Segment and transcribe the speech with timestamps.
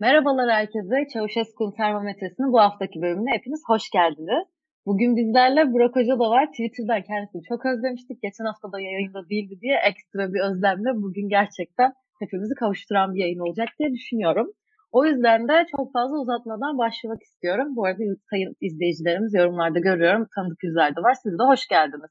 [0.00, 1.08] Merhabalar herkese.
[1.12, 4.46] Çavuşesku'nun termometresinin bu haftaki bölümüne hepiniz hoş geldiniz.
[4.86, 6.46] Bugün bizlerle Burak Hoca da var.
[6.46, 8.22] Twitter'dan kendisini çok özlemiştik.
[8.22, 13.38] Geçen hafta da yayında değildi diye ekstra bir özlemle bugün gerçekten hepimizi kavuşturan bir yayın
[13.46, 14.46] olacak diye düşünüyorum.
[14.92, 17.76] O yüzden de çok fazla uzatmadan başlamak istiyorum.
[17.76, 20.26] Bu arada sayın izleyicilerimiz yorumlarda görüyorum.
[20.34, 21.14] Tanıdık yüzler de var.
[21.22, 22.10] Siz de hoş geldiniz.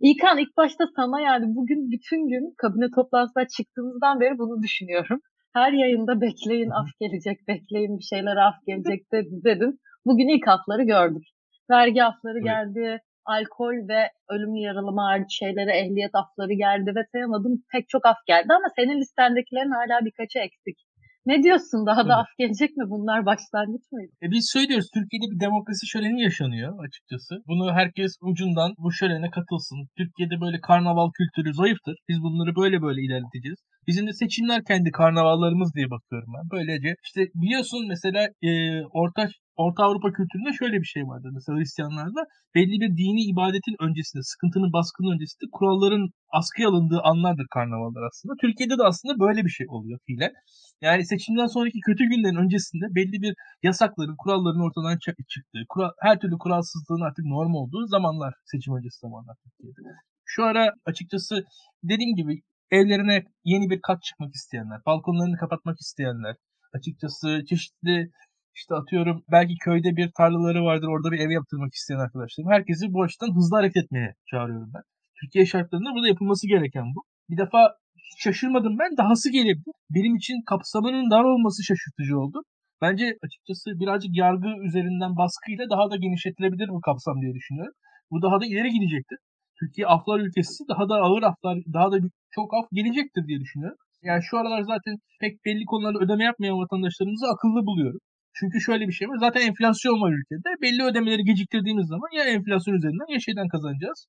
[0.00, 5.20] İlkan ilk başta sana yani bugün bütün gün kabine toplantısına çıktığımızdan beri bunu düşünüyorum.
[5.54, 9.00] Her yayında bekleyin af gelecek, bekleyin bir şeyler af gelecek
[9.46, 9.80] dedin.
[10.06, 11.26] Bugün ilk afları gördük.
[11.70, 17.88] Vergi afları geldi, alkol ve ölümlü yaralama hariç şeylere ehliyet afları geldi ve sayamadım pek
[17.88, 20.78] çok af geldi ama senin listendekilerin hala birkaçı eksik.
[21.26, 21.86] Ne diyorsun?
[21.86, 22.84] Daha da af gelecek mi?
[22.90, 24.12] Bunlar başlangıç mıydı?
[24.22, 27.32] E biz söylüyoruz Türkiye'de bir demokrasi şöleni yaşanıyor açıkçası.
[27.48, 29.78] Bunu herkes ucundan bu şölene katılsın.
[29.98, 31.96] Türkiye'de böyle karnaval kültürü zayıftır.
[32.08, 33.58] Biz bunları böyle böyle ilerleteceğiz.
[33.86, 36.50] Bizim de seçimler kendi karnavallarımız diye bakıyorum ben.
[36.52, 38.50] Böylece işte biliyorsun mesela e,
[38.82, 41.30] orta Orta Avrupa kültüründe şöyle bir şey vardır.
[41.34, 42.20] Mesela Hristiyanlarda
[42.54, 48.34] belli bir dini ibadetin öncesinde, sıkıntının baskının öncesinde kuralların askıya alındığı anlardır karnavallar aslında.
[48.40, 50.32] Türkiye'de de aslında böyle bir şey oluyor fiilen.
[50.80, 54.98] Yani seçimden sonraki kötü günlerin öncesinde belli bir yasakların, kuralların ortadan
[55.32, 59.80] çıktığı, kural, her türlü kuralsızlığın artık norm olduğu zamanlar, seçim öncesi zamanlar Türkiye'de.
[60.24, 61.44] Şu ara açıkçası
[61.82, 66.36] dediğim gibi evlerine yeni bir kat çıkmak isteyenler, balkonlarını kapatmak isteyenler,
[66.74, 68.10] açıkçası çeşitli
[68.54, 72.50] işte atıyorum belki köyde bir tarlaları vardır orada bir ev yaptırmak isteyen arkadaşlarım.
[72.50, 74.82] Herkesi bu açıdan hızlı hareket etmeye çağırıyorum ben.
[75.20, 77.00] Türkiye şartlarında burada yapılması gereken bu.
[77.30, 77.60] Bir defa
[77.96, 79.74] hiç şaşırmadım ben dahası gelebilir.
[79.90, 82.38] Benim için kapsamının dar olması şaşırtıcı oldu.
[82.82, 87.74] Bence açıkçası birazcık yargı üzerinden baskıyla daha da genişletilebilir bu kapsam diye düşünüyorum.
[88.10, 89.18] Bu daha da ileri gidecektir.
[89.60, 91.96] Türkiye aflar ülkesi daha da ağır aflar, daha da
[92.30, 93.78] çok af gelecektir diye düşünüyorum.
[94.02, 98.00] Yani şu aralar zaten pek belli konularda ödeme yapmayan vatandaşlarımızı akıllı buluyorum.
[98.34, 99.16] Çünkü şöyle bir şey var.
[99.20, 100.48] Zaten enflasyon var ülkede.
[100.62, 104.06] Belli ödemeleri geciktirdiğimiz zaman ya enflasyon üzerinden ya şeyden kazanacağız.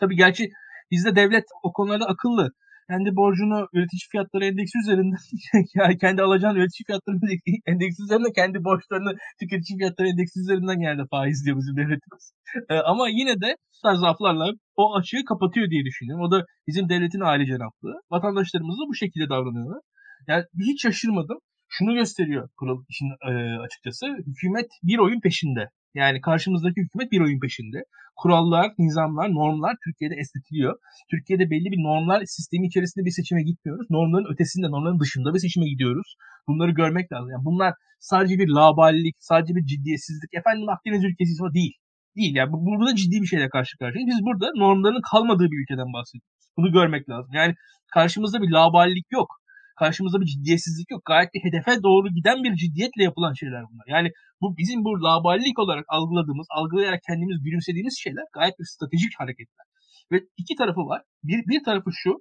[0.00, 0.48] Tabii gerçi
[0.90, 2.50] bizde devlet o konularda akıllı.
[2.90, 5.22] Kendi borcunu üretici fiyatları endeksi üzerinden
[5.74, 7.16] yani kendi alacağın üretici fiyatları
[7.66, 12.24] endeksi üzerinden kendi borçlarını tüketici fiyatları endeksi üzerinden genelde faiz diyor bizim devletimiz.
[12.70, 14.46] Ee, ama yine de tarz aflarla
[14.76, 16.24] o açığı kapatıyor diye düşünüyorum.
[16.26, 17.96] O da bizim devletin aile cenaplığı.
[18.10, 19.80] Vatandaşlarımız da bu şekilde davranıyorlar.
[20.28, 21.38] Yani hiç şaşırmadım
[21.70, 23.32] şunu gösteriyor kural işin e,
[23.64, 24.06] açıkçası.
[24.26, 25.70] Hükümet bir oyun peşinde.
[25.94, 27.78] Yani karşımızdaki hükümet bir oyun peşinde.
[28.16, 30.74] Kurallar, nizamlar, normlar Türkiye'de esnetiliyor.
[31.10, 33.86] Türkiye'de belli bir normlar sistemi içerisinde bir seçime gitmiyoruz.
[33.90, 36.14] Normların ötesinde, normların dışında bir seçime gidiyoruz.
[36.48, 37.30] Bunları görmek lazım.
[37.30, 40.34] Yani bunlar sadece bir laballik, sadece bir ciddiyetsizlik.
[40.34, 41.74] Efendim Akdeniz ülkesi değil.
[42.16, 44.10] Değil yani burada ciddi bir şeyle karşı karşıyayız.
[44.12, 46.46] Biz burada normların kalmadığı bir ülkeden bahsediyoruz.
[46.56, 47.30] Bunu görmek lazım.
[47.34, 47.54] Yani
[47.94, 49.39] karşımızda bir laballik yok
[49.82, 51.02] karşımızda bir ciddiyetsizlik yok.
[51.10, 53.86] Gayet bir hedefe doğru giden bir ciddiyetle yapılan şeyler bunlar.
[53.96, 54.08] Yani
[54.40, 59.64] bu bizim bu laballik olarak algıladığımız, algılayarak kendimiz gülümsediğimiz şeyler gayet bir stratejik hareketler.
[60.12, 61.00] Ve iki tarafı var.
[61.28, 62.12] Bir, bir tarafı şu,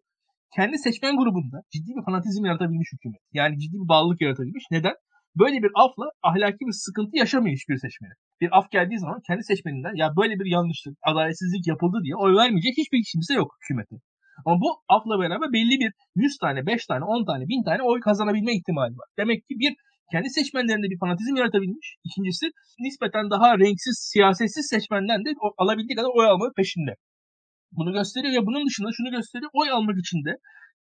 [0.56, 3.22] kendi seçmen grubunda ciddi bir fanatizm yaratabilmiş hükümet.
[3.40, 4.66] Yani ciddi bir bağlılık yaratabilmiş.
[4.72, 4.96] Neden?
[5.41, 8.14] Böyle bir afla ahlaki bir sıkıntı yaşamıyor hiçbir seçmeni.
[8.41, 12.74] Bir af geldiği zaman kendi seçmeninden ya böyle bir yanlışlık, adaletsizlik yapıldı diye oy vermeyecek
[12.81, 13.96] hiçbir kimse yok hükümete.
[14.46, 18.00] Ama bu afla beraber belli bir 100 tane, 5 tane, 10 tane, 1000 tane oy
[18.00, 19.08] kazanabilme ihtimali var.
[19.20, 19.74] Demek ki bir
[20.12, 21.96] kendi seçmenlerinde bir fanatizm yaratabilmiş.
[22.08, 22.46] İkincisi
[22.80, 26.94] nispeten daha renksiz, siyasetsiz seçmenden de alabildiği kadar oy almayı peşinde.
[27.72, 29.52] Bunu gösteriyor ve bunun dışında şunu gösteriyor.
[29.54, 30.32] Oy almak için de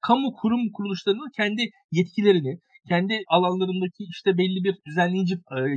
[0.07, 2.53] kamu kurum kuruluşlarının kendi yetkilerini,
[2.89, 5.35] kendi alanlarındaki işte belli bir düzenleyici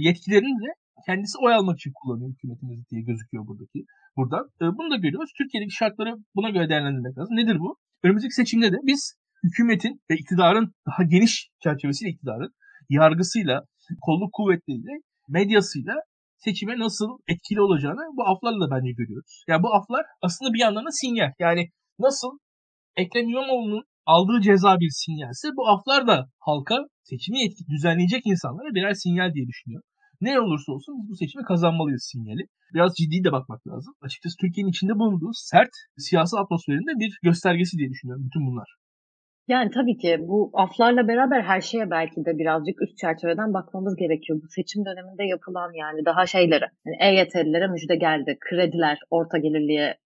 [0.09, 0.70] yetkilerini de
[1.06, 3.84] kendisi oy almak için kullanıyor hükümetimiz diye gözüküyor buradaki
[4.16, 4.44] buradan.
[4.60, 5.30] E, bunu da görüyoruz.
[5.38, 7.36] Türkiye'deki şartları buna göre değerlendirmek lazım.
[7.36, 7.76] Nedir bu?
[8.02, 9.14] Önümüzdeki seçimde de biz
[9.44, 12.50] hükümetin ve iktidarın daha geniş çerçevesiyle iktidarın
[12.88, 13.60] yargısıyla,
[14.00, 14.92] kolluk kuvvetleriyle,
[15.28, 15.94] medyasıyla
[16.36, 19.44] seçime nasıl etkili olacağını bu aflarla da bence görüyoruz.
[19.48, 21.32] Yani bu aflar aslında bir yandan da sinyal.
[21.38, 21.69] Yani
[21.99, 22.38] nasıl
[22.96, 28.94] Ekrem İmamoğlu'nun aldığı ceza bir sinyalse bu aflar da halka seçimi etki düzenleyecek insanlara birer
[28.94, 29.88] sinyal diye düşünüyorum.
[30.22, 32.44] Ne olursa olsun biz bu seçimi kazanmalıyız sinyali.
[32.74, 33.94] Biraz ciddi de bakmak lazım.
[34.02, 38.69] Açıkçası Türkiye'nin içinde bulunduğu sert siyasi atmosferinde bir göstergesi diye düşünüyorum bütün bunlar.
[39.48, 44.40] Yani tabii ki bu aflarla beraber her şeye belki de birazcık üst çerçeveden bakmamız gerekiyor.
[44.42, 49.98] Bu seçim döneminde yapılan yani daha şeylere, yani EYT'lilere müjde geldi, krediler orta gelirliye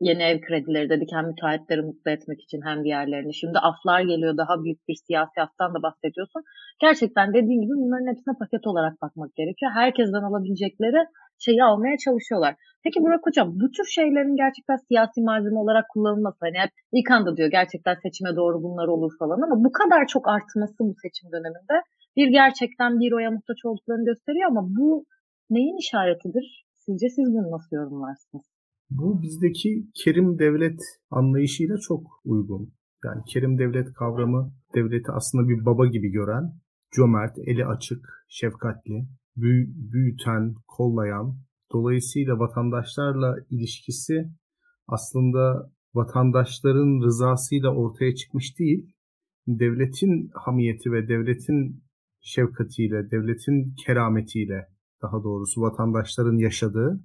[0.00, 3.34] yeni ev kredileri dedik hem müteahhitleri mutlu etmek için hem diğerlerini.
[3.34, 6.42] Şimdi aflar geliyor daha büyük bir siyasi aftan da bahsediyorsun.
[6.80, 9.72] Gerçekten dediğin gibi bunların hepsine paket olarak bakmak gerekiyor.
[9.74, 11.06] Herkesten alabilecekleri
[11.38, 12.54] şeyi almaya çalışıyorlar.
[12.84, 17.36] Peki Burak Hocam bu tür şeylerin gerçekten siyasi malzeme olarak kullanılması hani hep ilk anda
[17.36, 21.76] diyor gerçekten seçime doğru bunlar olur falan ama bu kadar çok artması bu seçim döneminde
[22.16, 25.04] bir gerçekten bir oya muhtaç olduklarını gösteriyor ama bu
[25.50, 26.64] neyin işaretidir?
[26.74, 28.53] Sizce siz bunu nasıl yorumlarsınız?
[28.90, 32.72] Bu bizdeki kerim devlet anlayışıyla çok uygun.
[33.04, 36.60] Yani kerim devlet kavramı devleti aslında bir baba gibi gören,
[36.96, 41.38] cömert, eli açık, şefkatli, büyü, büyüten, kollayan,
[41.72, 44.30] dolayısıyla vatandaşlarla ilişkisi
[44.88, 48.94] aslında vatandaşların rızasıyla ortaya çıkmış değil,
[49.46, 51.84] devletin hamiyeti ve devletin
[52.20, 54.68] şefkatiyle, devletin kerametiyle
[55.02, 57.04] daha doğrusu vatandaşların yaşadığı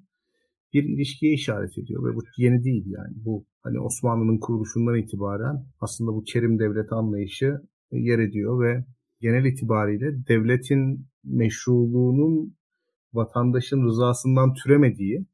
[0.73, 3.13] bir ilişkiye işaret ediyor ve bu yeni değil yani.
[3.25, 7.61] Bu hani Osmanlı'nın kuruluşundan itibaren aslında bu kerim devlet anlayışı
[7.91, 8.85] yer ediyor ve
[9.21, 12.55] genel itibariyle devletin meşruluğunun
[13.13, 15.25] vatandaşın rızasından türemediği,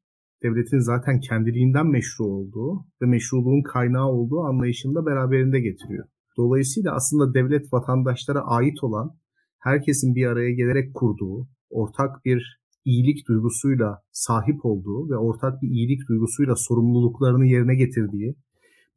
[0.42, 6.06] devletin zaten kendiliğinden meşru olduğu ve meşruluğun kaynağı olduğu anlayışında beraberinde getiriyor.
[6.36, 9.16] Dolayısıyla aslında devlet vatandaşlara ait olan,
[9.58, 16.08] herkesin bir araya gelerek kurduğu, ortak bir iyilik duygusuyla sahip olduğu ve ortak bir iyilik
[16.08, 18.34] duygusuyla sorumluluklarını yerine getirdiği,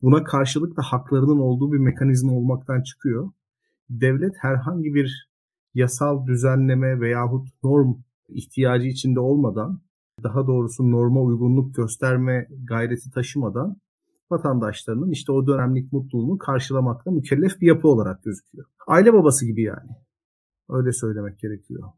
[0.02, 3.32] buna karşılık da haklarının olduğu bir mekanizma olmaktan çıkıyor.
[3.90, 5.30] Devlet herhangi bir
[5.74, 7.96] yasal düzenleme veyahut norm
[8.30, 9.82] ihtiyacı içinde olmadan,
[10.24, 13.78] daha doğrusu norma uygunluk gösterme gayreti taşımadan
[14.32, 18.66] vatandaşlarının işte o dönemlik mutluluğunu karşılamakla mükellef bir yapı olarak gözüküyor.
[18.88, 19.90] Aile babası gibi yani.
[20.70, 21.90] Öyle söylemek gerekiyor.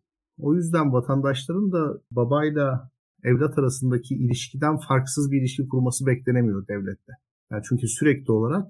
[0.41, 2.91] O yüzden vatandaşların da babayla
[3.23, 7.13] evlat arasındaki ilişkiden farksız bir ilişki kurması beklenemiyor devlette.
[7.51, 8.65] Yani çünkü sürekli olarak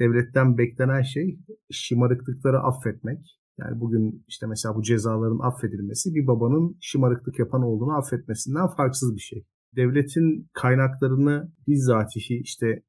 [0.00, 1.38] devletten beklenen şey
[1.70, 3.38] şımarıklıkları affetmek.
[3.58, 9.20] Yani bugün işte mesela bu cezaların affedilmesi bir babanın şımarıklık yapan olduğunu affetmesinden farksız bir
[9.20, 9.44] şey.
[9.76, 12.82] Devletin kaynaklarını bizzatihi işte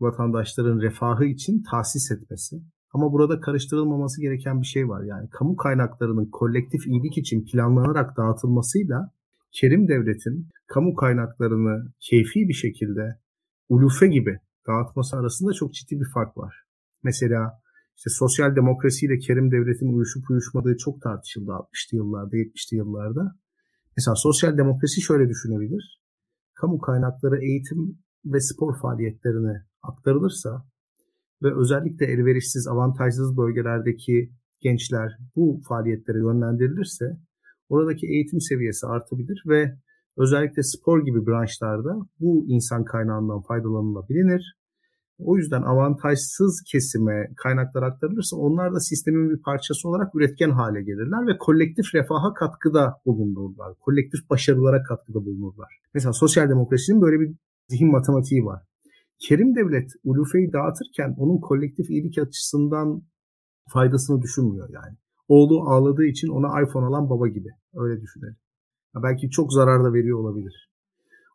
[0.00, 2.56] vatandaşların refahı için tahsis etmesi,
[2.96, 5.02] ama burada karıştırılmaması gereken bir şey var.
[5.02, 9.10] Yani kamu kaynaklarının kolektif iyilik için planlanarak dağıtılmasıyla
[9.52, 13.20] Kerim Devlet'in kamu kaynaklarını keyfi bir şekilde
[13.68, 16.54] ulufe gibi dağıtması arasında çok ciddi bir fark var.
[17.02, 17.60] Mesela
[17.96, 23.36] işte sosyal demokrasiyle Kerim Devlet'in uyuşup uyuşmadığı çok tartışıldı 60'lı yıllarda, 70'li yıllarda.
[23.96, 26.00] Mesela sosyal demokrasi şöyle düşünebilir.
[26.54, 30.66] Kamu kaynakları eğitim ve spor faaliyetlerine aktarılırsa
[31.42, 34.30] ve özellikle elverişsiz, avantajsız bölgelerdeki
[34.60, 37.04] gençler bu faaliyetlere yönlendirilirse
[37.68, 39.74] oradaki eğitim seviyesi artabilir ve
[40.16, 44.56] özellikle spor gibi branşlarda bu insan kaynağından faydalanılabilir.
[45.18, 51.26] O yüzden avantajsız kesime kaynaklar aktarılırsa onlar da sistemin bir parçası olarak üretken hale gelirler
[51.26, 53.74] ve kolektif refaha katkıda bulunurlar.
[53.80, 55.80] Kolektif başarılara katkıda bulunurlar.
[55.94, 57.34] Mesela sosyal demokrasinin böyle bir
[57.68, 58.62] zihin matematiği var.
[59.18, 63.02] Kerim Devlet Ulufe'yi dağıtırken onun kolektif iyilik açısından
[63.68, 64.96] faydasını düşünmüyor yani.
[65.28, 67.48] Oğlu ağladığı için ona iPhone alan baba gibi.
[67.74, 68.36] Öyle düşünelim.
[68.94, 70.70] Ya belki çok zarar da veriyor olabilir.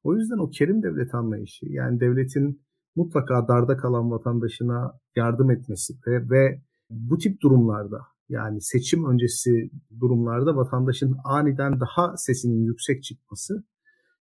[0.03, 2.61] O yüzden o Kerim Devlet anlayışı yani devletin
[2.95, 9.69] mutlaka darda kalan vatandaşına yardım etmesi ve, ve bu tip durumlarda yani seçim öncesi
[9.99, 13.63] durumlarda vatandaşın aniden daha sesinin yüksek çıkması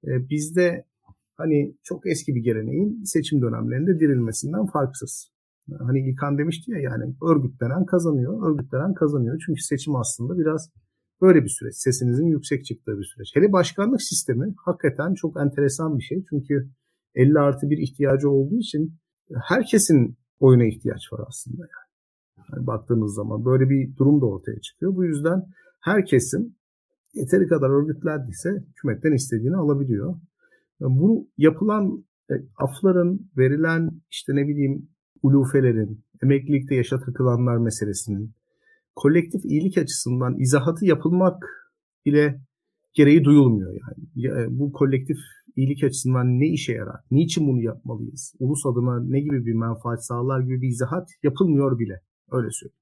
[0.04, 0.84] e, bizde
[1.36, 5.30] hani çok eski bir geleneğin seçim dönemlerinde dirilmesinden farksız.
[5.78, 9.42] Hani İlkan demişti ya yani örgütlenen kazanıyor, örgütlenen kazanıyor.
[9.46, 10.70] Çünkü seçim aslında biraz
[11.20, 11.74] böyle bir süreç.
[11.76, 13.30] Sesinizin yüksek çıktığı bir süreç.
[13.34, 16.24] Hele başkanlık sistemi hakikaten çok enteresan bir şey.
[16.30, 16.70] Çünkü
[17.14, 18.94] 50 artı bir ihtiyacı olduğu için
[19.48, 22.48] herkesin oyuna ihtiyaç var aslında yani.
[22.50, 24.96] yani baktığımız zaman böyle bir durum da ortaya çıkıyor.
[24.96, 25.42] Bu yüzden
[25.80, 26.56] her kesim
[27.14, 30.14] yeteri kadar örgütlendiyse hükümetten istediğini alabiliyor.
[30.80, 34.88] Bu yapılan e, afların, verilen işte ne bileyim
[35.22, 38.34] ulufelerin, emeklilikte yaşa takılanlar meselesinin
[38.96, 41.42] kolektif iyilik açısından izahatı yapılmak
[42.06, 42.40] bile
[42.94, 44.26] gereği duyulmuyor yani.
[44.26, 45.16] E, bu kolektif
[45.56, 47.00] iyilik açısından ne işe yarar?
[47.10, 48.34] Niçin bunu yapmalıyız?
[48.38, 52.00] Ulus adına ne gibi bir menfaat sağlar gibi bir izahat yapılmıyor bile.
[52.32, 52.80] Öyle söyleyeyim.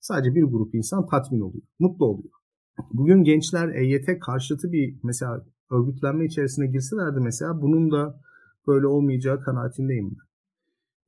[0.00, 2.34] Sadece bir grup insan tatmin oluyor, mutlu oluyor.
[2.92, 8.20] Bugün gençler EYT karşıtı bir mesela örgütlenme içerisine girselerdi mesela bunun da
[8.66, 10.24] böyle olmayacağı kanaatindeyim ben.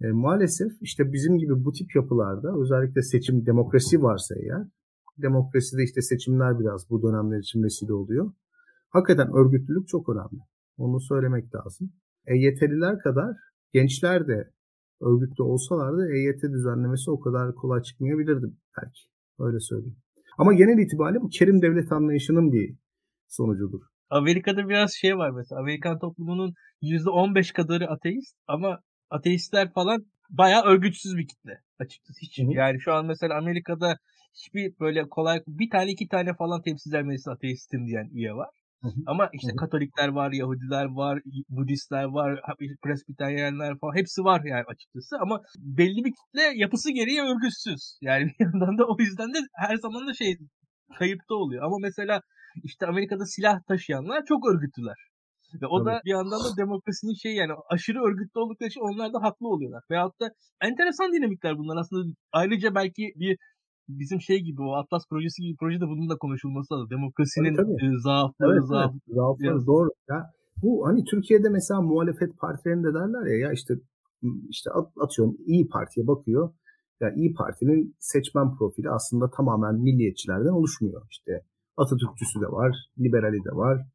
[0.09, 4.67] E, maalesef işte bizim gibi bu tip yapılarda özellikle seçim demokrasi varsa eğer
[5.19, 8.33] demokraside işte seçimler biraz bu dönemler için vesile oluyor.
[8.89, 10.41] Hakikaten örgütlülük çok önemli.
[10.79, 11.93] Onu söylemek lazım.
[12.27, 13.37] EYT'liler kadar
[13.73, 14.51] gençler de
[15.01, 18.47] örgütlü olsalardı EYT düzenlemesi o kadar kolay çıkmayabilirdi
[18.77, 19.01] belki.
[19.39, 19.97] Öyle söyleyeyim.
[20.39, 22.77] Ama genel itibariyle bu kerim devlet anlayışının bir
[23.29, 23.81] sonucudur.
[24.11, 25.61] Amerika'da biraz şey var mesela.
[25.61, 32.21] Amerikan toplumunun %15 kadarı ateist ama ateistler falan bayağı örgütsüz bir kitle açıkçası.
[32.23, 32.39] Hiç.
[32.39, 32.53] Hı hı.
[32.53, 33.97] Yani şu an mesela Amerika'da
[34.35, 38.49] hiçbir böyle kolay bir tane iki tane falan temsilciler meclisi ateistim diyen üye var.
[38.83, 39.01] Hı hı.
[39.07, 39.57] Ama işte hı.
[39.57, 42.41] Katolikler var, Yahudiler var, Budistler var,
[42.83, 45.17] Presbiteryenler falan hepsi var yani açıkçası.
[45.21, 47.99] Ama belli bir kitle yapısı gereği örgütsüz.
[48.01, 50.37] Yani bir yandan da o yüzden de her zaman da şey
[50.99, 51.63] kayıpta oluyor.
[51.63, 52.21] Ama mesela
[52.63, 54.97] işte Amerika'da silah taşıyanlar çok örgütlüler.
[55.63, 55.87] Ve o Tabii.
[55.87, 59.83] da bir yandan da demokrasinin şey yani aşırı örgütlü oldukları için onlar da haklı oluyorlar.
[59.91, 62.13] Veyahut da enteresan dinamikler bunlar aslında.
[62.33, 63.39] Ayrıca belki bir
[63.89, 66.91] bizim şey gibi o Atlas projesi gibi projede bunun da konuşulması lazım.
[66.91, 68.01] Demokrasinin tabii, tabii.
[68.01, 69.89] zaafları, evet, zaaf, evet, zaafları doğru.
[70.11, 70.31] Ya
[70.63, 73.75] bu hani Türkiye'de mesela muhalefet partilerinde derler ya ya işte
[74.49, 74.71] işte
[75.01, 76.53] atıyorum İyi Parti'ye bakıyor.
[77.01, 81.07] Ya İyi Parti'nin seçmen profili aslında tamamen milliyetçilerden oluşmuyor.
[81.11, 81.33] İşte
[81.77, 83.87] Atatürkçüsü de var, liberali de var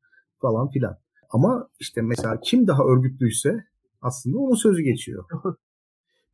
[0.42, 0.98] falan filan.
[1.30, 3.66] Ama işte mesela kim daha örgütlüyse
[4.02, 5.26] aslında onun sözü geçiyor.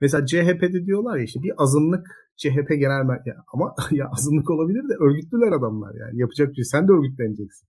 [0.02, 4.94] mesela CHP'de diyorlar ya işte bir azınlık CHP genel merkez ama ya azınlık olabilir de
[5.00, 6.64] örgütlüler adamlar yani yapacak bir şey.
[6.64, 7.68] Sen de örgütleneceksin.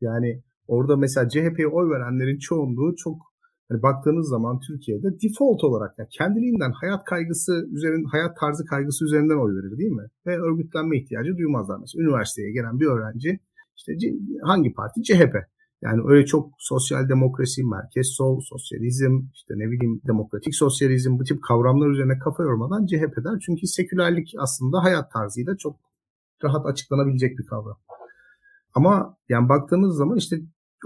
[0.00, 3.33] Yani orada mesela CHP'ye oy verenlerin çoğunluğu çok
[3.68, 9.42] hani baktığınız zaman Türkiye'de default olarak yani kendiliğinden hayat kaygısı üzerinde hayat tarzı kaygısı üzerinden
[9.44, 10.06] oy verir değil mi?
[10.26, 12.02] Ve örgütlenme ihtiyacı duymazlar mesela.
[12.04, 13.40] Üniversiteye gelen bir öğrenci
[13.76, 13.92] işte
[14.42, 15.02] hangi parti?
[15.02, 15.34] CHP.
[15.82, 21.42] Yani öyle çok sosyal demokrasi, merkez sol, sosyalizm, işte ne bileyim demokratik sosyalizm bu tip
[21.42, 23.38] kavramlar üzerine kafa yormadan CHP der.
[23.46, 25.76] Çünkü sekülerlik aslında hayat tarzıyla çok
[26.44, 27.76] rahat açıklanabilecek bir kavram.
[28.74, 30.36] Ama yani baktığınız zaman işte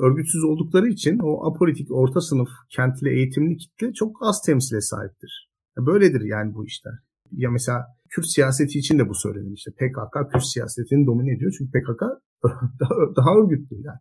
[0.02, 5.50] örgütsüz oldukları için o apolitik orta sınıf kentli eğitimli kitle çok az temsile sahiptir.
[5.78, 6.94] Böyledir yani bu işler.
[7.32, 9.52] Ya mesela Kürt siyaseti için de bu söylenir.
[9.52, 11.54] İşte PKK Kürt siyasetini domine ediyor.
[11.58, 12.02] Çünkü PKK
[12.80, 13.98] daha, daha örgütlü yani.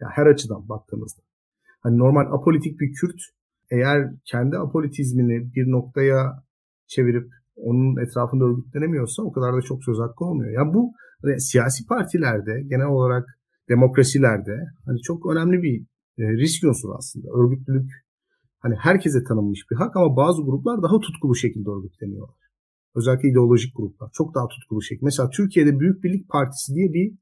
[0.00, 1.22] Yani her açıdan baktığınızda.
[1.80, 3.20] Hani normal apolitik bir Kürt
[3.70, 6.42] eğer kendi apolitizmini bir noktaya
[6.86, 10.50] çevirip onun etrafında örgütlenemiyorsa o kadar da çok söz hakkı olmuyor.
[10.50, 10.92] Yani bu
[11.22, 13.35] hani siyasi partilerde genel olarak
[13.68, 15.80] demokrasilerde hani çok önemli bir
[16.18, 17.28] e, risk unsuru aslında.
[17.30, 17.90] Örgütlülük
[18.58, 22.36] hani herkese tanınmış bir hak ama bazı gruplar daha tutkulu şekilde örgütleniyorlar.
[22.94, 24.10] Özellikle ideolojik gruplar.
[24.12, 25.04] Çok daha tutkulu şekilde.
[25.04, 27.14] Mesela Türkiye'de Büyük Birlik Partisi diye bir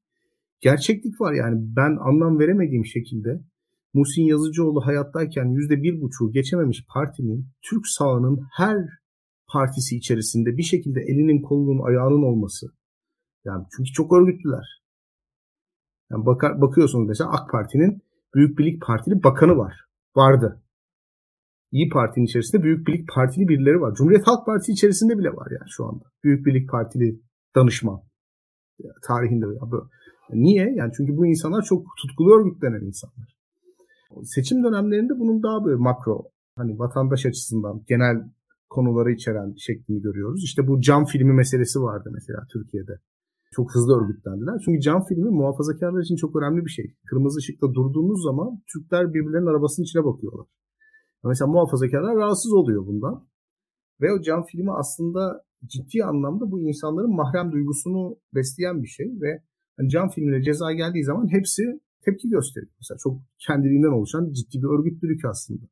[0.60, 3.40] gerçeklik var yani ben anlam veremediğim şekilde
[3.94, 8.76] Muhsin Yazıcıoğlu hayattayken yüzde bir buçuğu geçememiş partinin Türk sağının her
[9.48, 12.66] partisi içerisinde bir şekilde elinin kolunun ayağının olması.
[13.44, 14.83] Yani çünkü çok örgütlüler.
[16.10, 18.02] Yani bakar, bakıyorsunuz mesela AK Parti'nin
[18.34, 19.84] Büyük Birlik Partili bakanı var.
[20.16, 20.62] Vardı.
[21.72, 23.94] İyi Parti'nin içerisinde Büyük Birlik Partili birileri var.
[23.94, 26.04] Cumhuriyet Halk Partisi içerisinde bile var yani şu anda.
[26.24, 27.20] Büyük Birlik Partili
[27.56, 28.00] danışman.
[29.06, 29.84] tarihinde ya böyle.
[30.32, 30.74] Niye?
[30.76, 33.36] Yani çünkü bu insanlar çok tutkulu örgütlenen insanlar.
[34.24, 36.22] Seçim dönemlerinde bunun daha böyle makro
[36.56, 38.16] hani vatandaş açısından genel
[38.70, 40.44] konuları içeren şeklini görüyoruz.
[40.44, 42.92] İşte bu cam filmi meselesi vardı mesela Türkiye'de.
[43.56, 44.54] Çok hızlı örgütlendiler.
[44.64, 46.94] Çünkü cam filmi muhafazakarlar için çok önemli bir şey.
[47.06, 50.46] Kırmızı ışıkta durduğunuz zaman Türkler birbirlerinin arabasının içine bakıyorlar.
[51.24, 53.26] Mesela muhafazakarlar rahatsız oluyor bundan.
[54.00, 59.42] Ve o cam filmi aslında ciddi anlamda bu insanların mahrem duygusunu besleyen bir şey ve
[59.76, 62.72] Hani cam filmine ceza geldiği zaman hepsi tepki gösteriyor.
[62.78, 65.64] Mesela çok kendiliğinden oluşan ciddi bir örgütlülük aslında.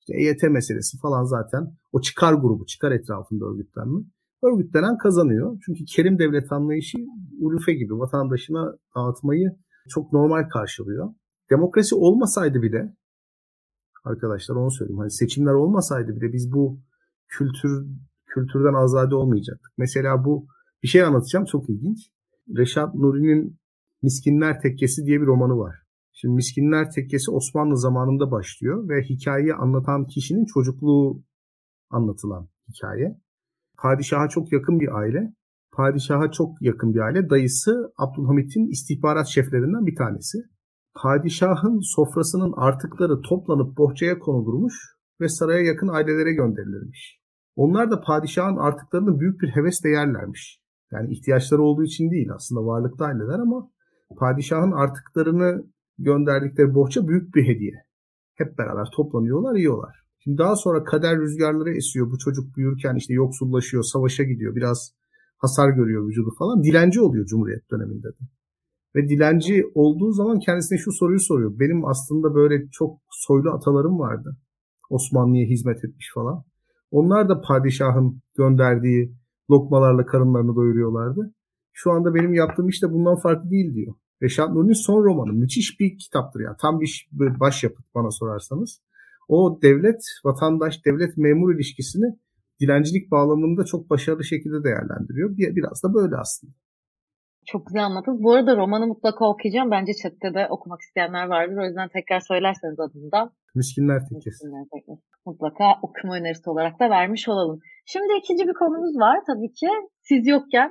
[0.00, 4.00] İşte EYT meselesi falan zaten o çıkar grubu, çıkar etrafında örgütlenme.
[4.42, 5.58] Örgütlenen kazanıyor.
[5.66, 6.98] Çünkü kerim devlet anlayışı
[7.40, 9.50] ulufe gibi vatandaşına dağıtmayı
[9.88, 11.14] çok normal karşılıyor.
[11.50, 12.96] Demokrasi olmasaydı bile
[14.04, 14.98] arkadaşlar onu söyleyeyim.
[14.98, 16.80] Hani seçimler olmasaydı bile biz bu
[17.28, 17.86] kültür
[18.26, 19.72] kültürden azade olmayacaktık.
[19.78, 20.46] Mesela bu
[20.82, 21.98] bir şey anlatacağım çok ilginç.
[22.56, 23.58] Reşat Nuri'nin
[24.02, 25.74] Miskinler Tekkesi diye bir romanı var.
[26.12, 31.22] Şimdi Miskinler Tekkesi Osmanlı zamanında başlıyor ve hikayeyi anlatan kişinin çocukluğu
[31.90, 33.20] anlatılan hikaye.
[33.82, 35.34] Padişaha çok yakın bir aile.
[35.72, 37.30] Padişaha çok yakın bir aile.
[37.30, 40.38] Dayısı Abdülhamit'in istihbarat şeflerinden bir tanesi.
[40.94, 44.74] Padişahın sofrasının artıkları toplanıp bohçaya konulurmuş
[45.20, 47.20] ve saraya yakın ailelere gönderilirmiş.
[47.56, 50.62] Onlar da padişahın artıklarını büyük bir hevesle yerlermiş.
[50.92, 53.70] Yani ihtiyaçları olduğu için değil aslında varlıklı aileler ama
[54.18, 55.64] padişahın artıklarını
[55.98, 57.74] gönderdikleri bohça büyük bir hediye.
[58.34, 60.01] Hep beraber toplanıyorlar, yiyorlar.
[60.24, 62.10] Şimdi daha sonra kader rüzgarları esiyor.
[62.10, 64.56] Bu çocuk büyürken işte yoksullaşıyor, savaşa gidiyor.
[64.56, 64.92] Biraz
[65.38, 66.64] hasar görüyor vücudu falan.
[66.64, 68.24] Dilenci oluyor Cumhuriyet döneminde de.
[68.96, 71.58] Ve dilenci olduğu zaman kendisine şu soruyu soruyor.
[71.58, 74.36] Benim aslında böyle çok soylu atalarım vardı.
[74.90, 76.44] Osmanlı'ya hizmet etmiş falan.
[76.90, 79.16] Onlar da padişahın gönderdiği
[79.50, 81.34] lokmalarla karınlarını doyuruyorlardı.
[81.72, 83.94] Şu anda benim yaptığım iş de bundan farklı değil diyor.
[84.22, 86.56] Reşat Nuri'nin son romanı müthiş bir kitaptır ya.
[86.60, 87.08] Tam bir
[87.40, 88.80] başyapıt bana sorarsanız.
[89.36, 92.08] O devlet, vatandaş, devlet memur ilişkisini
[92.60, 95.28] dilencilik bağlamında çok başarılı şekilde değerlendiriyor.
[95.58, 96.52] Biraz da böyle aslında.
[97.46, 98.22] Çok güzel anlattınız.
[98.22, 99.70] Bu arada romanı mutlaka okuyacağım.
[99.70, 101.56] Bence chatte de okumak isteyenler vardır.
[101.62, 103.30] O yüzden tekrar söylerseniz adını
[104.30, 104.96] Miskinler Tekkesi.
[105.26, 107.58] Mutlaka okuma önerisi olarak da vermiş olalım.
[107.86, 109.18] Şimdi ikinci bir konumuz var.
[109.26, 109.68] Tabii ki
[110.08, 110.70] siz yokken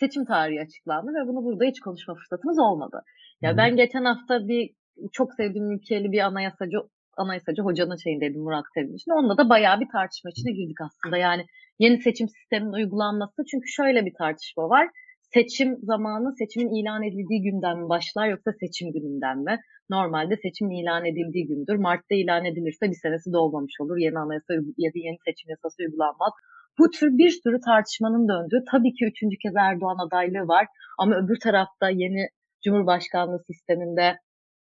[0.00, 2.98] seçim tarihi açıklandı ve bunu burada hiç konuşma fırsatımız olmadı.
[3.42, 3.58] Ya hmm.
[3.58, 4.62] ben geçen hafta bir
[5.12, 6.76] çok sevdiğim ülkeli bir anayasacı
[7.16, 9.10] anayasacı hocanın şeyindeydim Murat Sevinç'in.
[9.10, 11.16] Onunla da bayağı bir tartışma içine girdik aslında.
[11.16, 11.46] Yani
[11.78, 13.44] yeni seçim sisteminin uygulanması.
[13.50, 14.88] Çünkü şöyle bir tartışma var
[15.34, 19.60] seçim zamanı seçimin ilan edildiği günden mi başlar yoksa seçim gününden mi?
[19.90, 21.76] Normalde seçimin ilan edildiği gündür.
[21.76, 23.96] Mart'ta ilan edilirse bir senesi dolmamış olur.
[23.96, 24.54] Yeni anayasa
[24.84, 26.32] ya da yeni seçim yasası uygulanmaz.
[26.78, 30.66] Bu tür bir sürü tartışmanın döndüğü tabii ki üçüncü kez Erdoğan adaylığı var.
[30.98, 32.22] Ama öbür tarafta yeni
[32.64, 34.16] Cumhurbaşkanlığı sisteminde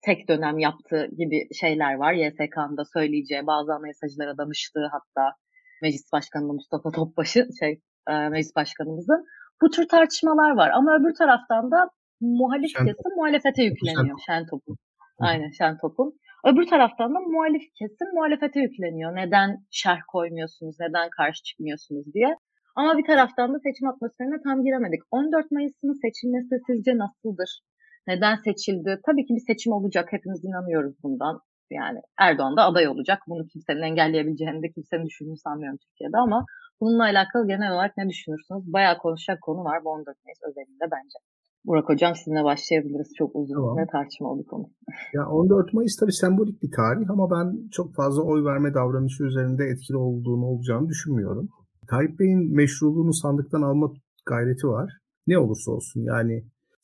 [0.01, 2.13] tek dönem yaptığı gibi şeyler var.
[2.13, 5.35] YSK'nın da söyleyeceği bazı anayasacılara danıştığı hatta
[5.81, 9.25] Meclis Başkanı Mustafa Topbaşı şey e, Meclis Başkanımızın
[9.61, 10.69] bu tür tartışmalar var.
[10.69, 11.89] Ama öbür taraftan da
[12.21, 14.19] muhalif Şen kesim muhalefete yükleniyor.
[14.25, 14.77] Şen, topun.
[15.19, 16.13] Aynen Şen topun.
[16.45, 19.15] Öbür taraftan da muhalif kesim muhalefete yükleniyor.
[19.15, 22.35] Neden şerh koymuyorsunuz, neden karşı çıkmıyorsunuz diye.
[22.75, 25.01] Ama bir taraftan da seçim atmosferine tam giremedik.
[25.11, 27.61] 14 Mayıs'ın seçilmesi sizce nasıldır?
[28.07, 29.01] Neden seçildi?
[29.05, 30.07] Tabii ki bir seçim olacak.
[30.11, 31.39] Hepimiz inanıyoruz bundan.
[31.71, 33.19] Yani Erdoğan da aday olacak.
[33.27, 36.45] Bunu kimsenin engelleyebileceğini de kimsenin düşündüğünü sanmıyorum Türkiye'de ama
[36.81, 38.73] Bununla alakalı genel olarak ne düşünürsünüz?
[38.73, 41.17] Bayağı konuşacak konu var bu 14 Mayıs özelinde bence.
[41.65, 43.13] Burak Hocam sizinle başlayabiliriz.
[43.17, 43.77] Çok uzun tamam.
[43.77, 44.65] ve tartışmalı bir konu.
[45.13, 49.63] Ya 14 Mayıs tabii sembolik bir tarih ama ben çok fazla oy verme davranışı üzerinde
[49.65, 51.49] etkili olduğunu olacağını düşünmüyorum.
[51.89, 53.91] Tayyip Bey'in meşruluğunu sandıktan alma
[54.25, 54.89] gayreti var.
[55.27, 56.43] Ne olursa olsun yani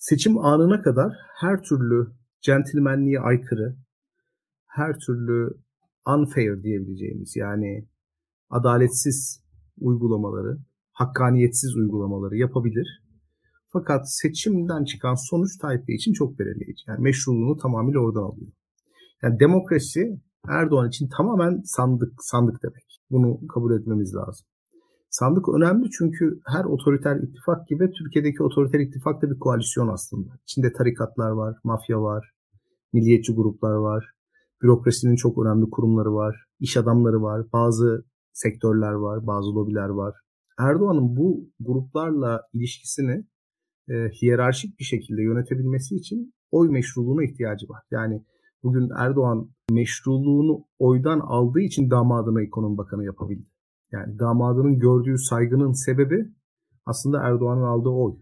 [0.10, 3.76] seçim anına kadar her türlü centilmenliğe aykırı,
[4.68, 5.58] her türlü
[6.08, 7.88] unfair diyebileceğimiz yani
[8.50, 9.44] adaletsiz
[9.80, 10.58] uygulamaları,
[10.92, 13.04] hakkaniyetsiz uygulamaları yapabilir.
[13.68, 16.84] Fakat seçimden çıkan sonuç Tayyip için çok belirleyici.
[16.88, 18.52] Yani meşruluğunu tamamıyla oradan alıyor.
[19.22, 23.02] Yani demokrasi Erdoğan için tamamen sandık sandık demek.
[23.12, 24.48] Bunu kabul etmemiz lazım.
[25.20, 30.30] Sandık önemli çünkü her otoriter ittifak gibi Türkiye'deki otoriter ittifak da bir koalisyon aslında.
[30.44, 32.32] İçinde tarikatlar var, mafya var,
[32.94, 34.06] milliyetçi gruplar var,
[34.64, 40.16] bürokrasinin çok önemli kurumları var, iş adamları var, bazı sektörler var, bazı lobiler var.
[40.60, 43.26] Erdoğan'ın bu gruplarla ilişkisini
[43.90, 47.82] e, hiyerarşik bir şekilde yönetebilmesi için oy meşruluğuna ihtiyacı var.
[47.92, 48.26] Yani
[48.64, 53.53] bugün Erdoğan meşruluğunu oydan aldığı için damadına ekonomi bakanı yapabildi.
[53.94, 56.26] Yani damadının gördüğü saygının sebebi
[56.86, 58.14] aslında Erdoğan'ın aldığı oy.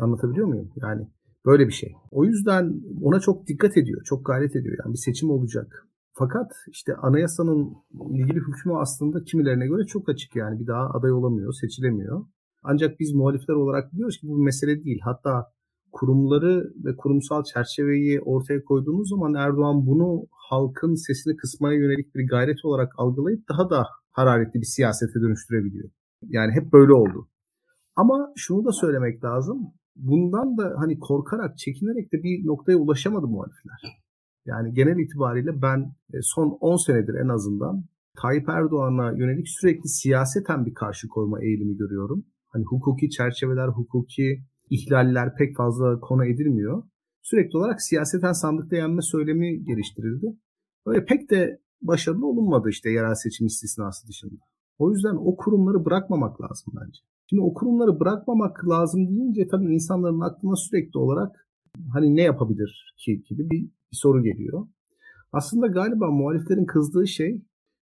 [0.00, 0.70] Anlatabiliyor muyum?
[0.76, 1.08] Yani
[1.46, 1.92] böyle bir şey.
[2.10, 4.76] O yüzden ona çok dikkat ediyor, çok gayret ediyor.
[4.84, 5.86] Yani bir seçim olacak.
[6.12, 7.72] Fakat işte anayasanın
[8.10, 12.24] ilgili hükmü aslında kimilerine göre çok açık yani bir daha aday olamıyor, seçilemiyor.
[12.62, 15.00] Ancak biz muhalifler olarak biliyoruz ki bu bir mesele değil.
[15.04, 15.46] Hatta
[15.92, 22.64] kurumları ve kurumsal çerçeveyi ortaya koyduğumuz zaman Erdoğan bunu halkın sesini kısmaya yönelik bir gayret
[22.64, 25.90] olarak algılayıp daha da hararetli bir siyasete dönüştürebiliyor.
[26.28, 27.28] Yani hep böyle oldu.
[27.96, 29.72] Ama şunu da söylemek lazım.
[29.96, 34.00] Bundan da hani korkarak, çekinerek de bir noktaya ulaşamadı muhalifler.
[34.46, 37.84] Yani genel itibariyle ben e, son 10 senedir en azından
[38.22, 42.24] Tayyip Erdoğan'a yönelik sürekli siyaseten bir karşı koyma eğilimi görüyorum.
[42.48, 46.82] Hani hukuki çerçeveler, hukuki ihlaller pek fazla konu edilmiyor.
[47.22, 50.26] Sürekli olarak siyaseten sandıkta yenme söylemi geliştirildi.
[50.86, 54.40] Öyle pek de başarılı olunmadı işte yerel seçim istisnası dışında.
[54.78, 57.00] O yüzden o kurumları bırakmamak lazım bence.
[57.26, 61.46] Şimdi o kurumları bırakmamak lazım deyince tabii insanların aklına sürekli olarak
[61.92, 64.68] hani ne yapabilir ki gibi bir bir soru geliyor.
[65.32, 67.42] Aslında galiba muhaliflerin kızdığı şey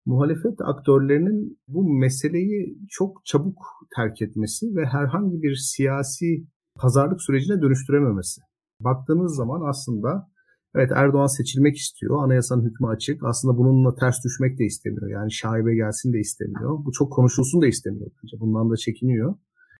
[0.06, 3.58] muhalefet aktörlerinin bu meseleyi çok çabuk
[3.96, 8.40] terk etmesi ve herhangi bir siyasi pazarlık sürecine dönüştürememesi.
[8.80, 10.28] Baktığınız zaman aslında
[10.74, 12.24] evet Erdoğan seçilmek istiyor.
[12.24, 13.24] Anayasanın hükmü açık.
[13.24, 15.10] Aslında bununla ters düşmek de istemiyor.
[15.10, 16.84] Yani şaibe gelsin de istemiyor.
[16.84, 18.40] Bu çok konuşulsun da istemiyor bence.
[18.40, 19.34] Bundan da çekiniyor.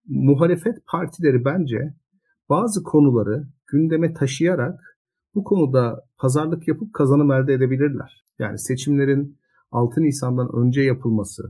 [0.07, 1.95] Muhalefet partileri bence
[2.49, 4.81] bazı konuları gündeme taşıyarak
[5.35, 8.25] bu konuda pazarlık yapıp kazanım elde edebilirler.
[8.39, 9.39] Yani seçimlerin
[9.71, 11.43] 6 Nisan'dan önce yapılması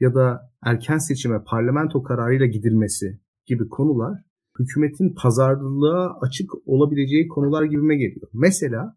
[0.00, 4.27] ya da erken seçime parlamento kararıyla gidilmesi gibi konular
[4.58, 8.28] hükümetin pazarlığa açık olabileceği konular gibime geliyor.
[8.32, 8.96] Mesela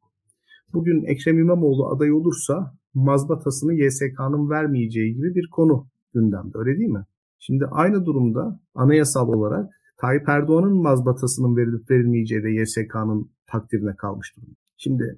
[0.74, 7.06] bugün Ekrem İmamoğlu aday olursa mazbatasını YSK'nın vermeyeceği gibi bir konu gündemde öyle değil mi?
[7.40, 9.70] Şimdi aynı durumda anayasal olarak
[10.02, 14.56] Tayyip Erdoğan'ın mazbatasının verilip verilmeyeceği de YSK'nın takdirine kalmış durumda.
[14.78, 15.18] Şimdi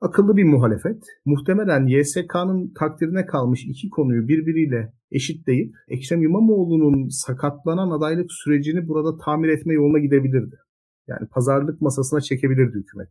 [0.00, 1.04] akıllı bir muhalefet.
[1.24, 9.48] Muhtemelen YSK'nın takdirine kalmış iki konuyu birbiriyle eşitleyip Ekrem İmamoğlu'nun sakatlanan adaylık sürecini burada tamir
[9.48, 10.56] etme yoluna gidebilirdi.
[11.06, 13.08] Yani pazarlık masasına çekebilirdi hükümet.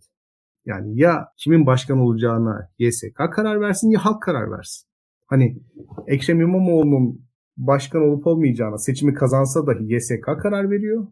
[0.65, 4.89] Yani ya kimin başkan olacağına YSK karar versin ya halk karar versin.
[5.27, 5.61] Hani
[6.07, 7.25] Ekrem İmamoğlu'nun
[7.57, 11.07] başkan olup olmayacağına seçimi kazansa dahi YSK karar veriyor.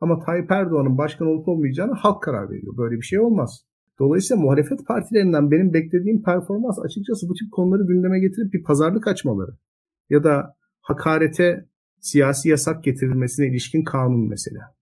[0.00, 2.76] Ama Tayyip Erdoğan'ın başkan olup olmayacağına halk karar veriyor.
[2.76, 3.67] Böyle bir şey olmaz.
[3.98, 9.50] Dolayısıyla muhalefet partilerinden benim beklediğim performans açıkçası bu tip konuları gündeme getirip bir pazarlık açmaları.
[10.10, 11.66] Ya da hakarete
[12.00, 14.74] siyasi yasak getirilmesine ilişkin kanun mesela.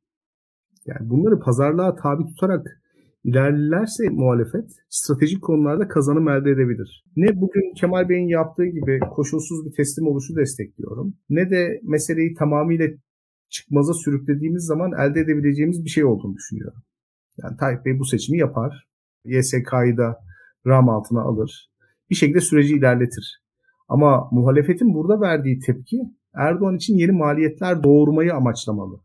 [0.87, 2.81] Yani bunları pazarlığa tabi tutarak
[3.25, 7.05] ilerlerse muhalefet stratejik konularda kazanım elde edebilir.
[7.17, 11.15] Ne bugün Kemal Bey'in yaptığı gibi koşulsuz bir teslim oluşu destekliyorum.
[11.31, 12.87] Ne de meseleyi tamamıyla
[13.49, 16.83] çıkmaza sürüklediğimiz zaman elde edebileceğimiz bir şey olduğunu düşünüyorum.
[17.43, 18.87] Yani Tayyip Bey bu seçimi yapar.
[19.27, 20.21] YSK'yı da
[20.67, 21.71] ram altına alır.
[22.11, 23.43] Bir şekilde süreci ilerletir.
[23.89, 26.01] Ama muhalefetin burada verdiği tepki
[26.37, 29.01] Erdoğan için yeni maliyetler doğurmayı amaçlamalı.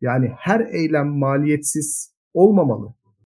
[0.00, 2.94] Yani her eylem maliyetsiz olmamalı.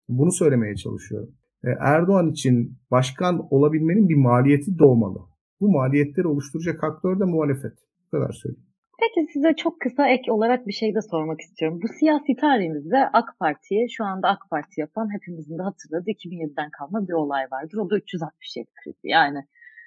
[0.09, 1.29] Bunu söylemeye çalışıyorum.
[1.63, 5.19] E, Erdoğan için başkan olabilmenin bir maliyeti doğmalı.
[5.59, 7.73] Bu maliyetleri oluşturacak aktör de muhalefet.
[8.05, 8.70] Bu kadar söyleyeyim.
[9.01, 11.79] Peki size çok kısa ek olarak bir şey de sormak istiyorum.
[11.83, 17.07] Bu siyasi tarihimizde AK Parti'ye şu anda AK Parti yapan hepimizin de hatırladığı 2007'den kalma
[17.07, 17.77] bir olay vardır.
[17.77, 19.07] O da 367 krizi.
[19.07, 19.37] Yani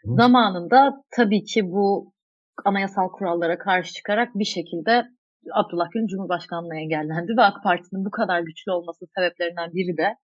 [0.05, 0.15] Hı.
[0.15, 2.13] zamanında tabii ki bu
[2.65, 5.05] anayasal kurallara karşı çıkarak bir şekilde
[5.53, 10.17] Abdullah Gül Cumhurbaşkanlığına engellendi ve AK Parti'nin bu kadar güçlü olması sebeplerinden biri de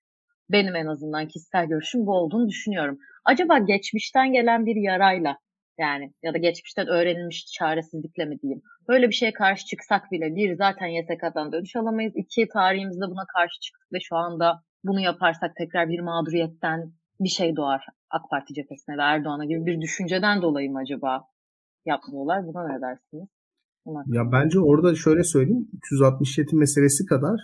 [0.51, 2.99] benim en azından kişisel görüşüm bu olduğunu düşünüyorum.
[3.25, 5.37] Acaba geçmişten gelen bir yarayla
[5.79, 8.63] yani ya da geçmişten öğrenilmiş çaresizlikle mi diyeyim.
[8.89, 12.13] Böyle bir şeye karşı çıksak bile bir zaten YSK'dan dönüş alamayız.
[12.17, 17.57] İki tarihimizde buna karşı çıktık ve şu anda bunu yaparsak tekrar bir mağduriyetten bir şey
[17.57, 21.25] doğar AK Parti cephesine ve Erdoğan'a gibi bir düşünceden dolayı mı acaba
[21.87, 22.47] yapmıyorlar?
[22.47, 23.29] Buna ne dersiniz?
[24.07, 25.69] Ya bence orada şöyle söyleyeyim.
[25.73, 27.41] 367 meselesi kadar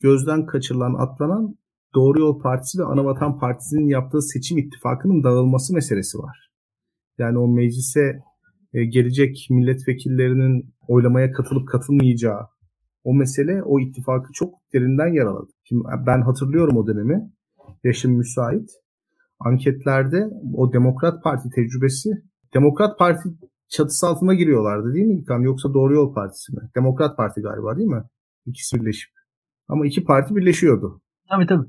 [0.00, 1.56] gözden kaçırılan, atlanan
[1.94, 6.51] Doğru Yol Partisi ve Anavatan Partisi'nin yaptığı seçim ittifakının dağılması meselesi var.
[7.18, 8.20] Yani o meclise
[8.72, 12.40] e, gelecek milletvekillerinin oylamaya katılıp katılmayacağı
[13.04, 15.50] o mesele o ittifakı çok derinden yaraladı.
[15.64, 17.30] Şimdi ben hatırlıyorum o dönemi.
[17.84, 18.70] Yaşım müsait.
[19.40, 22.10] Anketlerde o Demokrat Parti tecrübesi
[22.54, 23.28] Demokrat Parti
[23.68, 25.40] çatısı altına giriyorlardı değil mi İlkan?
[25.40, 26.60] Yoksa Doğru Yol Partisi mi?
[26.76, 28.02] Demokrat Parti galiba değil mi?
[28.46, 29.10] İkisi birleşip.
[29.68, 31.00] Ama iki parti birleşiyordu.
[31.28, 31.66] Tabii tabii.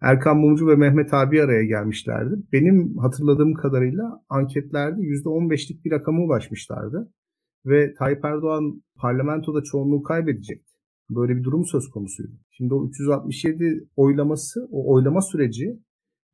[0.00, 2.34] Erkan Mumcu ve Mehmet abi araya gelmişlerdi.
[2.52, 7.12] Benim hatırladığım kadarıyla anketlerde %15'lik bir rakama ulaşmışlardı.
[7.66, 10.72] Ve Tayyip Erdoğan parlamentoda çoğunluğu kaybedecekti.
[11.10, 12.32] Böyle bir durum söz konusuydu.
[12.50, 15.64] Şimdi o 367 oylaması, o oylama süreci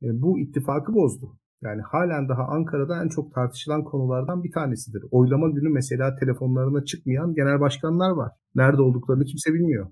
[0.02, 1.38] e, bu ittifakı bozdu.
[1.62, 5.04] Yani halen daha Ankara'da en çok tartışılan konulardan bir tanesidir.
[5.10, 8.32] Oylama günü mesela telefonlarına çıkmayan genel başkanlar var.
[8.54, 9.90] Nerede olduklarını kimse bilmiyor.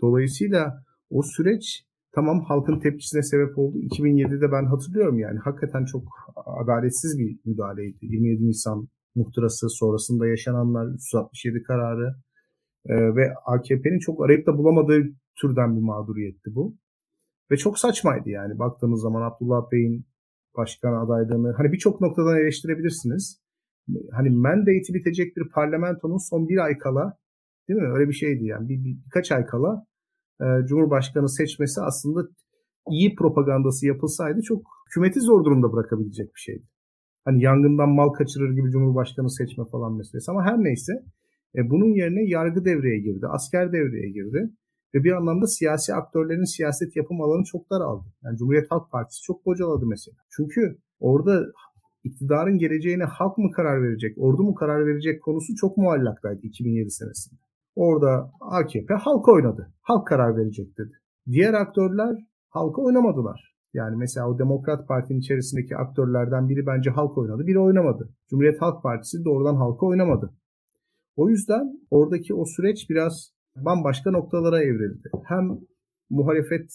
[0.00, 3.78] Dolayısıyla o süreç tamam halkın tepkisine sebep oldu.
[3.78, 6.02] 2007'de ben hatırlıyorum yani hakikaten çok
[6.62, 7.98] adaletsiz bir müdahaleydi.
[8.02, 12.14] 27 Nisan muhtırası sonrasında yaşananlar 367 kararı
[12.86, 15.02] e, ve AKP'nin çok arayıp da bulamadığı
[15.40, 16.76] türden bir mağduriyetti bu.
[17.50, 20.06] Ve çok saçmaydı yani baktığımız zaman Abdullah Bey'in
[20.56, 23.40] başkan adaylığını hani birçok noktadan eleştirebilirsiniz.
[24.12, 27.18] Hani mandate'i bitecek bir parlamentonun son bir ay kala
[27.68, 27.88] değil mi?
[27.94, 29.86] Öyle bir şeydi yani bir, bir birkaç ay kala
[30.40, 32.28] e, Cumhurbaşkanı seçmesi aslında
[32.90, 36.64] iyi propagandası yapılsaydı çok hükümeti zor durumda bırakabilecek bir şeydi.
[37.24, 40.30] Hani yangından mal kaçırır gibi Cumhurbaşkanı seçme falan meselesi.
[40.30, 40.92] Ama her neyse
[41.56, 44.50] e, bunun yerine yargı devreye girdi, asker devreye girdi.
[44.94, 48.04] Ve bir anlamda siyasi aktörlerin siyaset yapım alanı çok daraldı.
[48.24, 50.16] Yani Cumhuriyet Halk Partisi çok bocaladı mesela.
[50.36, 51.46] Çünkü orada
[52.04, 57.40] iktidarın geleceğine halk mı karar verecek, ordu mu karar verecek konusu çok muallaktaydı 2007 senesinde.
[57.76, 59.72] Orada AKP halk oynadı.
[59.82, 60.92] Halk karar verecek dedi.
[61.26, 62.16] Diğer aktörler
[62.48, 63.56] halka oynamadılar.
[63.74, 68.08] Yani mesela o Demokrat Parti'nin içerisindeki aktörlerden biri bence halk oynadı, biri oynamadı.
[68.30, 70.34] Cumhuriyet Halk Partisi doğrudan halka oynamadı.
[71.16, 75.08] O yüzden oradaki o süreç biraz bambaşka noktalara evrildi.
[75.24, 75.58] Hem
[76.10, 76.70] muhalefet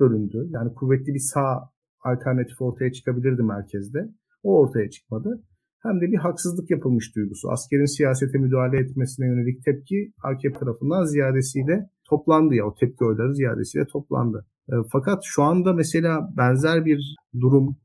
[0.00, 0.46] bölündü.
[0.50, 1.70] Yani kuvvetli bir sağ
[2.04, 4.08] alternatif ortaya çıkabilirdi merkezde.
[4.42, 5.42] O ortaya çıkmadı
[5.82, 7.50] hem de bir haksızlık yapılmış duygusu.
[7.50, 13.86] Askerin siyasete müdahale etmesine yönelik tepki AKP tarafından ziyadesiyle toplandı ya o tepki oyları ziyadesiyle
[13.86, 14.46] toplandı.
[14.68, 17.76] E, fakat şu anda mesela benzer bir durum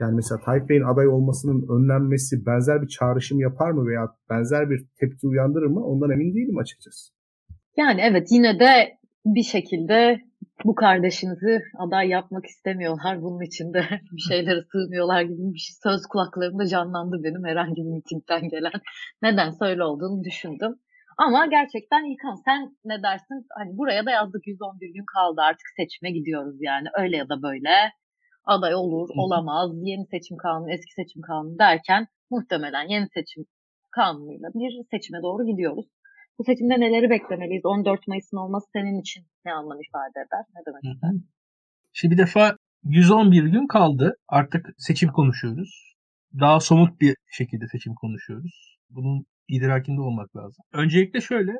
[0.00, 4.86] yani mesela Tayyip Bey'in aday olmasının önlenmesi benzer bir çağrışım yapar mı veya benzer bir
[5.00, 7.12] tepki uyandırır mı ondan emin değilim açıkçası.
[7.76, 10.20] Yani evet yine de bir şekilde
[10.64, 13.22] bu kardeşinizi aday yapmak istemiyorlar.
[13.22, 15.74] Bunun için de bir şeylere sığmıyorlar gibi bir şey.
[15.82, 18.80] Söz kulaklarımda canlandı benim herhangi bir mitingden gelen.
[19.22, 20.74] Neden öyle olduğunu düşündüm.
[21.18, 23.46] Ama gerçekten İlkan sen ne dersin?
[23.58, 26.88] Hani buraya da yazdık 111 gün kaldı artık seçime gidiyoruz yani.
[26.98, 27.70] Öyle ya da böyle
[28.44, 33.44] aday olur, olamaz, yeni seçim kanunu, eski seçim kanunu derken muhtemelen yeni seçim
[33.90, 35.86] kanunuyla bir seçime doğru gidiyoruz.
[36.40, 37.64] Bu seçimde neleri beklemeliyiz?
[37.64, 40.44] 14 Mayıs'ın olması senin için ne anlam ifade eder?
[40.54, 41.10] Ne demek ister?
[41.92, 44.16] Şimdi bir defa 111 gün kaldı.
[44.28, 45.94] Artık seçim konuşuyoruz.
[46.40, 48.78] Daha somut bir şekilde seçim konuşuyoruz.
[48.90, 50.64] Bunun idrakinde olmak lazım.
[50.72, 51.52] Öncelikle şöyle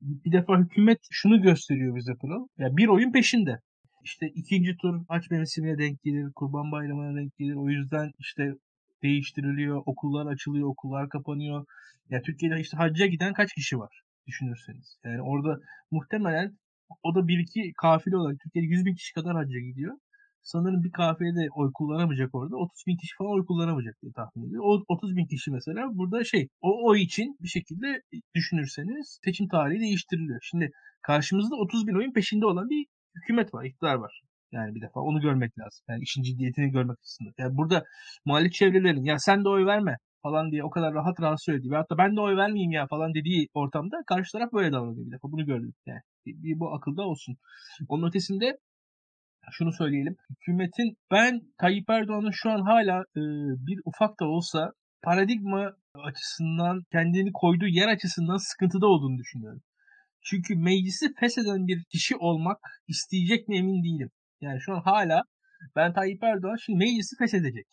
[0.00, 2.46] bir defa hükümet şunu gösteriyor bize Pırıl.
[2.58, 3.60] Ya bir oyun peşinde.
[4.04, 7.54] İşte ikinci tur aç mevsimine denk gelir, kurban bayramına denk gelir.
[7.54, 8.54] O yüzden işte
[9.02, 11.64] değiştiriliyor, okullar açılıyor, okullar kapanıyor.
[12.10, 14.96] Ya Türkiye'de işte hacca giden kaç kişi var düşünürseniz.
[15.04, 15.60] Yani orada
[15.90, 16.58] muhtemelen
[17.02, 19.94] o da bir iki kafile olarak Türkiye'de 100 bin kişi kadar hacca gidiyor.
[20.42, 22.56] Sanırım bir kafilede oy kullanamayacak orada.
[22.56, 24.62] 30 bin kişi falan oy kullanamayacak diye tahmin ediyor.
[24.64, 28.02] O 30 bin kişi mesela burada şey o oy için bir şekilde
[28.34, 30.40] düşünürseniz seçim tarihi değiştiriliyor.
[30.42, 30.70] Şimdi
[31.02, 34.20] karşımızda 30 bin oyun peşinde olan bir hükümet var, iktidar var.
[34.52, 35.84] Yani bir defa onu görmek lazım.
[35.88, 37.32] Yani işin ciddiyetini görmek açısından.
[37.38, 37.84] Yani burada
[38.24, 41.76] muhalif çevrelerin ya sen de oy verme falan diye o kadar rahat rahat söylediği ve
[41.76, 45.32] hatta ben de oy vermeyeyim ya falan dediği ortamda karşı taraf böyle davranıyor bir defa.
[45.32, 46.00] Bunu gördük yani.
[46.26, 47.36] Bir, bir bu akılda olsun.
[47.88, 48.58] Onun ötesinde
[49.50, 50.16] şunu söyleyelim.
[50.30, 53.22] Hükümetin ben Tayyip Erdoğan'ın şu an hala e,
[53.66, 59.62] bir ufak da olsa paradigma açısından kendini koyduğu yer açısından sıkıntıda olduğunu düşünüyorum.
[60.22, 62.58] Çünkü meclisi fesheden bir kişi olmak
[62.88, 64.10] isteyecek mi emin değilim.
[64.40, 65.22] Yani şu an hala
[65.76, 67.66] ben Tayyip Erdoğan şimdi meclisi feshedecek.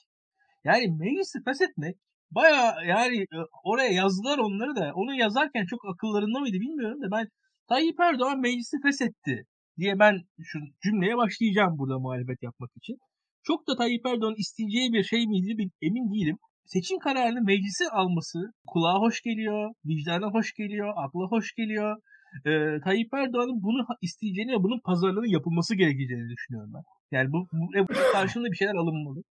[0.63, 1.95] Yani meclisi feshetmek
[2.31, 7.27] baya yani e, oraya yazdılar onları da onu yazarken çok akıllarında mıydı bilmiyorum da ben
[7.69, 9.45] Tayyip Erdoğan meclisi feshetti
[9.77, 12.97] diye ben şu cümleye başlayacağım burada muhalefet yapmak için.
[13.43, 16.37] Çok da Tayyip Erdoğan isteyeceği bir şey miydi emin değilim.
[16.65, 21.97] Seçim kararını meclisi alması kulağa hoş geliyor, vicdana hoş geliyor, akla hoş geliyor
[22.45, 26.83] e, Tayyip Erdoğan'ın bunu isteyeceğini ve bunun pazarlığının yapılması gerekeceğini düşünüyorum ben.
[27.11, 29.23] Yani bu, bu, bu karşılığında bir şeyler alınmalı.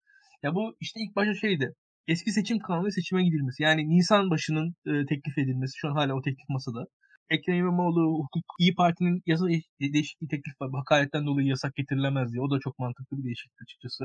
[0.42, 1.74] Ya bu işte ilk başta şeydi.
[2.06, 3.62] Eski seçim kanunu seçime gidilmesi.
[3.62, 5.78] Yani Nisan başının e, teklif edilmesi.
[5.78, 6.86] Şu an hala o teklif masada.
[7.30, 9.46] Ekrem İmamoğlu hukuk İyi Parti'nin yasa
[9.80, 10.70] değişikliği teklif var.
[10.72, 12.42] Hakaretten dolayı yasak getirilemez diye.
[12.42, 14.04] O da çok mantıklı bir değişiklik açıkçası.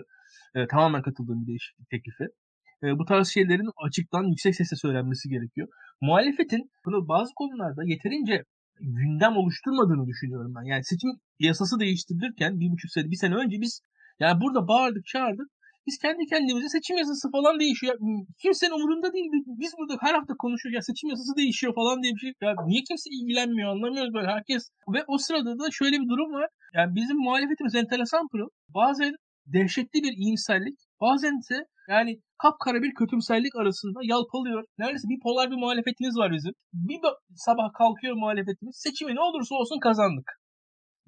[0.56, 2.24] E, tamamen katıldığım bir değişiklik teklifi.
[2.84, 5.68] E, bu tarz şeylerin açıktan yüksek sesle söylenmesi gerekiyor.
[6.02, 8.44] Muhalefetin bazı konularda yeterince
[8.80, 10.64] gündem oluşturmadığını düşünüyorum ben.
[10.64, 13.82] Yani seçim yasası değiştirilirken bir buçuk sene, bir sene önce biz
[14.20, 15.48] yani burada bağırdık, çağırdık.
[15.88, 17.96] Biz kendi kendimize seçim yasası falan değişiyor.
[18.42, 19.30] Kimsenin umurunda değil.
[19.62, 20.76] Biz burada her hafta konuşuyoruz.
[20.76, 22.34] Ya seçim yasası değişiyor falan diye bir şey.
[22.42, 24.28] Ya niye kimse ilgilenmiyor anlamıyoruz böyle.
[24.28, 24.64] Herkes
[24.94, 26.50] ve o sırada da şöyle bir durum var.
[26.74, 28.50] Yani bizim muhalefetimiz enteresan pırıl.
[28.80, 29.14] Bazen
[29.46, 30.78] dehşetli bir iyimserlik.
[31.02, 31.58] Bazen ise
[31.90, 34.64] yani kapkara bir kötümserlik arasında yalpalıyor.
[34.78, 36.54] Neredeyse bir polar bir muhalefetimiz var bizim.
[36.74, 37.00] Bir
[37.36, 38.76] sabah kalkıyor muhalefetimiz.
[38.86, 40.30] Seçimi ne olursa olsun kazandık.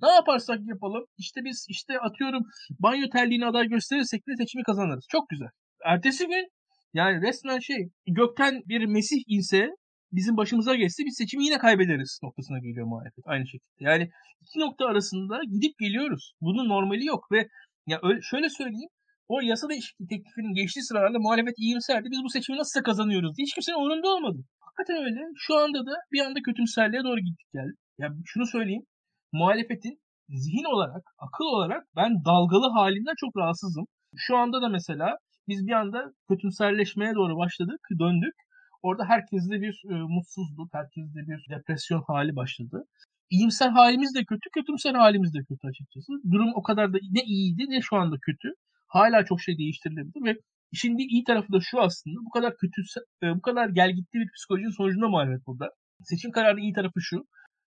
[0.02, 2.44] Ne yaparsak yapalım işte biz işte atıyorum
[2.80, 5.06] banyo terliğini aday gösterirsek de seçimi kazanırız.
[5.10, 5.48] Çok güzel.
[5.86, 6.48] Ertesi gün
[6.94, 9.70] yani resmen şey gökten bir mesih inse
[10.12, 13.89] bizim başımıza geçse biz seçimi yine kaybederiz noktasına geliyor muhalefet aynı şekilde.
[13.89, 14.10] Yani
[14.41, 16.34] iki nokta arasında gidip geliyoruz.
[16.41, 17.48] Bunun normali yok ve
[17.88, 18.89] ya öyle, şöyle söyleyeyim
[19.34, 22.08] o yasa değişikliği teklifinin geçtiği sıralarda muhalefet iyimserdi.
[22.12, 24.39] Biz bu seçimi nasıl kazanıyoruz diye hiç kimsenin umurunda olmadı.
[24.65, 25.22] Hakikaten öyle.
[25.36, 27.80] Şu anda da bir anda kötümserliğe doğru gittik geldik.
[28.02, 28.86] Ya şunu söyleyeyim.
[29.32, 29.96] Muhalefetin
[30.30, 33.86] zihin olarak, akıl olarak ben dalgalı halinden çok rahatsızım.
[34.15, 35.17] Şu anda da mesela
[35.48, 38.36] biz bir anda kötümserleşmeye doğru başladık, döndük.
[38.82, 42.84] Orada herkeste bir e, mutsuzluk, herkeste bir depresyon hali başladı.
[43.30, 46.12] İyimser halimiz de kötü, kötümser halimiz de kötü açıkçası.
[46.32, 48.50] Durum o kadar da ne iyiydi ne şu anda kötü
[48.91, 50.39] hala çok şey değiştirilebilir ve
[50.71, 52.82] işin bir iyi tarafı da şu aslında bu kadar kötü
[53.23, 55.69] e, bu kadar gelgitli bir psikolojinin sonucunda muhalefet burada.
[56.04, 57.17] Seçim kararının iyi tarafı şu.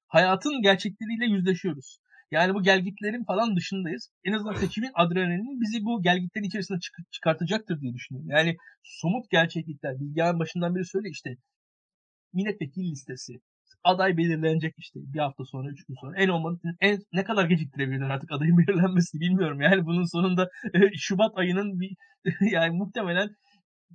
[0.08, 1.98] Hayatın gerçekleriyle yüzleşiyoruz.
[2.30, 4.10] Yani bu gelgitlerin falan dışındayız.
[4.24, 8.30] En azından seçimin adrenalini bizi bu gelgitlerin içerisinde çık- çıkartacaktır diye düşünüyorum.
[8.30, 10.00] Yani somut gerçeklikler.
[10.00, 11.30] Bilgehan başından beri söyle işte
[12.32, 13.32] milletvekili listesi,
[13.84, 16.16] aday belirlenecek işte bir hafta sonra, üç gün sonra.
[16.16, 19.60] En olmadı en ne kadar geciktirebilirler artık adayın belirlenmesi bilmiyorum.
[19.60, 21.96] Yani bunun sonunda e, Şubat ayının bir
[22.52, 23.28] yani muhtemelen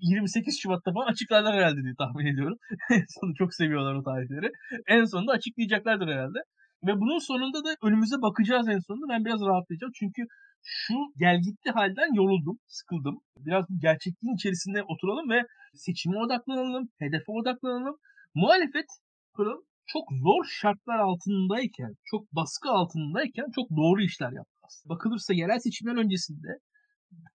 [0.02, 2.58] 28 Şubat'ta falan açıklarlar herhalde diye tahmin ediyorum.
[3.20, 4.52] Sonu çok seviyorlar o tarihleri.
[4.88, 6.40] En sonunda açıklayacaklardır herhalde.
[6.88, 9.06] Ve bunun sonunda da önümüze bakacağız en sonunda.
[9.10, 9.92] Ben biraz rahatlayacağım.
[9.96, 10.22] Çünkü
[10.64, 13.20] şu gelgitli halden yoruldum, sıkıldım.
[13.38, 15.42] Biraz gerçekliğin içerisinde oturalım ve
[15.74, 17.96] seçime odaklanalım, hedefe odaklanalım.
[18.36, 18.86] Muhalefet
[19.34, 24.54] kurum çok zor şartlar altındayken, çok baskı altındayken çok doğru işler yaptı.
[24.86, 26.48] Bakılırsa yerel seçimler öncesinde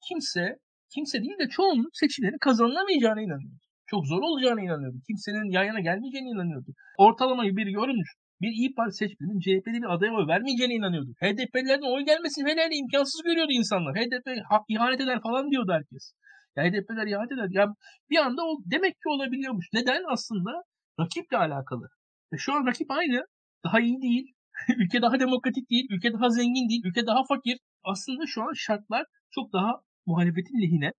[0.08, 0.46] kimse,
[0.94, 3.66] kimse değil de çoğunluk seçimlerin kazanılamayacağına inanıyordu.
[3.92, 4.98] Çok zor olacağına inanıyordu.
[5.08, 6.72] Kimsenin yan yana gelmeyeceğine inanıyordu.
[6.98, 8.10] Ortalamayı bir görmüş.
[8.42, 11.12] Bir İyi Parti seçmenin CHP'li bir adaya oy vermeyeceğine inanıyordu.
[11.24, 13.96] HDP'lilerden oy gelmesini hele imkansız görüyordu insanlar.
[13.96, 16.14] HDP ha, ihanet eder falan diyordu herkes.
[16.56, 17.50] Ya HDP'ler ihanet eder.
[17.52, 17.66] Ya
[18.10, 19.66] bir anda o demek ki olabiliyormuş.
[19.74, 20.04] Neden?
[20.14, 20.52] Aslında
[21.00, 21.88] rakiple alakalı.
[22.34, 23.26] E şu an rakip aynı.
[23.64, 24.34] Daha iyi değil.
[24.78, 25.88] ülke daha demokratik değil.
[25.90, 26.82] Ülke daha zengin değil.
[26.86, 27.58] Ülke daha fakir.
[27.84, 30.92] Aslında şu an şartlar çok daha muhalefetin lehine.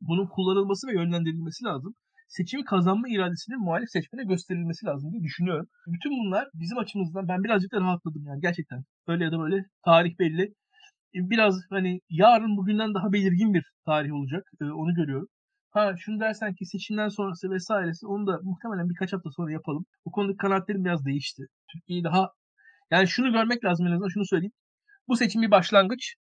[0.00, 1.94] Bunun kullanılması ve yönlendirilmesi lazım
[2.32, 5.66] seçimi kazanma iradesinin muhalif seçmene gösterilmesi lazım diye düşünüyorum.
[5.86, 8.84] Bütün bunlar bizim açımızdan ben birazcık da rahatladım yani gerçekten.
[9.06, 10.42] Öyle ya da böyle tarih belli.
[11.14, 14.44] E, biraz hani yarın bugünden daha belirgin bir tarih olacak.
[14.60, 15.28] E, onu görüyorum.
[15.72, 19.84] Ha şunu dersen ki seçimden sonrası vesairesi onu da muhtemelen birkaç hafta sonra yapalım.
[20.06, 21.42] Bu konuda kanaatlerim biraz değişti.
[21.72, 22.30] Türkiye'yi daha
[22.90, 24.52] yani şunu görmek lazım en azından şunu söyleyeyim.
[25.08, 26.14] Bu seçim bir başlangıç.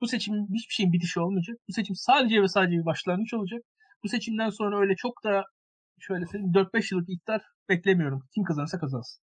[0.00, 1.56] Bu seçim hiçbir şeyin bitişi olmayacak.
[1.68, 3.62] Bu seçim sadece ve sadece bir başlangıç olacak
[4.04, 5.44] bu seçimden sonra öyle çok da
[6.00, 8.22] şöyle söyleyeyim 4-5 yıllık iktidar beklemiyorum.
[8.34, 9.22] Kim kazanırsa kazansın.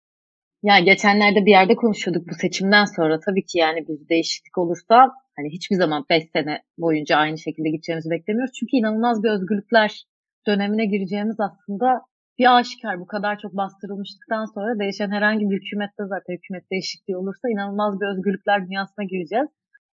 [0.63, 5.49] Ya geçenlerde bir yerde konuşuyorduk bu seçimden sonra tabii ki yani bir değişiklik olursa hani
[5.49, 8.53] hiçbir zaman 5 sene boyunca aynı şekilde gideceğimizi beklemiyoruz.
[8.59, 10.03] Çünkü inanılmaz bir özgürlükler
[10.47, 12.01] dönemine gireceğimiz aslında
[12.39, 17.49] bir aşikar bu kadar çok bastırılmıştıktan sonra değişen herhangi bir hükümette zaten hükümet değişikliği olursa
[17.49, 19.47] inanılmaz bir özgürlükler dünyasına gireceğiz.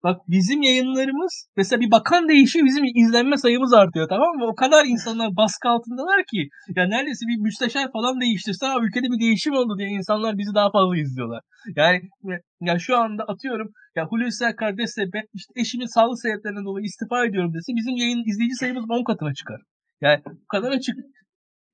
[0.03, 4.45] Bak bizim yayınlarımız mesela bir bakan değişiyor bizim izlenme sayımız artıyor tamam mı?
[4.47, 9.19] O kadar insanlar baskı altındalar ki ya neredeyse bir müsteşar falan değiştirse ha ülkede bir
[9.25, 11.41] değişim oldu diye insanlar bizi daha fazla izliyorlar.
[11.75, 12.01] Yani
[12.61, 17.25] ya şu anda atıyorum ya Hulusi Akar dese ben işte eşimin sağlık sebeplerinden dolayı istifa
[17.25, 19.61] ediyorum dese bizim yayın izleyici sayımız 10 katına çıkar.
[20.01, 20.95] Yani bu kadar açık.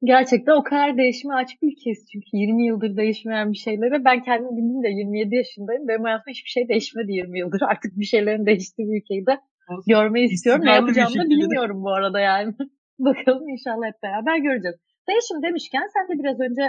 [0.03, 4.05] Gerçekten o kadar değişime açık bir ülkeyiz çünkü 20 yıldır değişmeyen bir şeylere.
[4.05, 5.88] Ben kendim bildim de 27 yaşındayım.
[5.88, 7.62] Benim hayatımda hiçbir şey değişmedi 20 yıldır.
[7.71, 9.39] Artık bir şeylerin değiştiği bir ülkeyi de
[9.88, 10.65] görmeyi istiyorum.
[10.65, 12.53] Ne yapacağımı da bilmiyorum bu arada yani.
[12.99, 14.77] Bakalım inşallah hep beraber göreceğiz.
[15.10, 16.63] Değişim demişken sen de biraz önce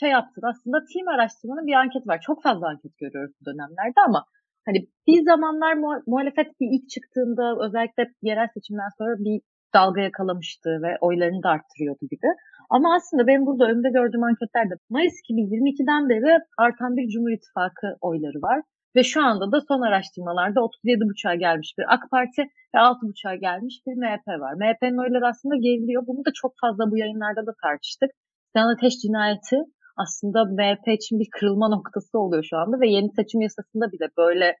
[0.00, 0.42] şey yaptın.
[0.50, 2.20] Aslında team araştırmanın bir anket var.
[2.26, 4.24] Çok fazla anket görüyoruz bu dönemlerde ama
[4.66, 5.74] hani bir zamanlar
[6.06, 9.40] muhalefet bir ilk çıktığında özellikle yerel seçimden sonra bir
[9.74, 12.26] dalga yakalamıştı ve oylarını da arttırıyordu gibi.
[12.70, 18.38] Ama aslında benim burada önümde gördüğüm anketlerde Mayıs 2022'den beri artan bir Cumhur İttifakı oyları
[18.42, 18.60] var.
[18.96, 22.42] Ve şu anda da son araştırmalarda 37,5'a gelmiş bir AK Parti
[22.74, 24.54] ve 6,5'a gelmiş bir MHP var.
[24.54, 26.06] MHP'nin oyları aslında geriliyor.
[26.06, 28.10] Bunu da çok fazla bu yayınlarda da tartıştık.
[28.52, 29.56] Sinan Ateş cinayeti
[29.96, 34.56] aslında MHP için bir kırılma noktası oluyor şu anda ve yeni seçim yasasında bile böyle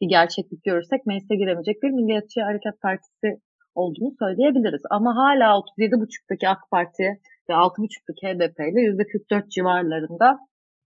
[0.00, 3.28] bir gerçeklik görürsek meclise giremeyecek bir Milliyetçi Hareket Partisi
[3.74, 4.82] olduğunu söyleyebiliriz.
[4.90, 7.06] Ama hala 37,5'taki AK Parti
[7.48, 10.38] ve 6,5'taki HDP ile %44 civarlarında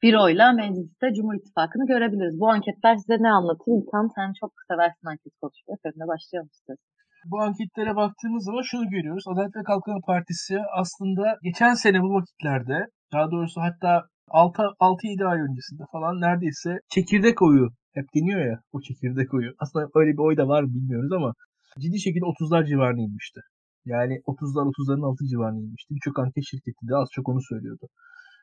[0.02, 2.40] bir oyla mecliste Cumhur İttifakı'nı görebiliriz.
[2.40, 3.82] Bu anketler size ne anlatıyor?
[3.82, 5.76] İlkan sen çok seversin anket konuşmayı.
[5.82, 6.86] Seninle başlayalım istiyorsan.
[7.30, 9.24] Bu anketlere baktığımız zaman şunu görüyoruz.
[9.32, 12.78] Adalet ve Kalkınma Partisi aslında geçen sene bu vakitlerde
[13.12, 19.34] daha doğrusu hatta 6-7 ay öncesinde falan neredeyse çekirdek oyu hep deniyor ya o çekirdek
[19.34, 19.50] oyu.
[19.58, 21.32] Aslında öyle bir oy da var bilmiyoruz ama
[21.80, 23.40] ciddi şekilde 30'lar civarına inmişti.
[23.84, 25.94] Yani 30'lar 30'ların altı civarına inmişti.
[25.94, 27.86] Birçok anket şirketi de az çok onu söylüyordu.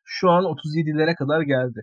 [0.05, 1.81] Şu an 37'lere kadar geldi.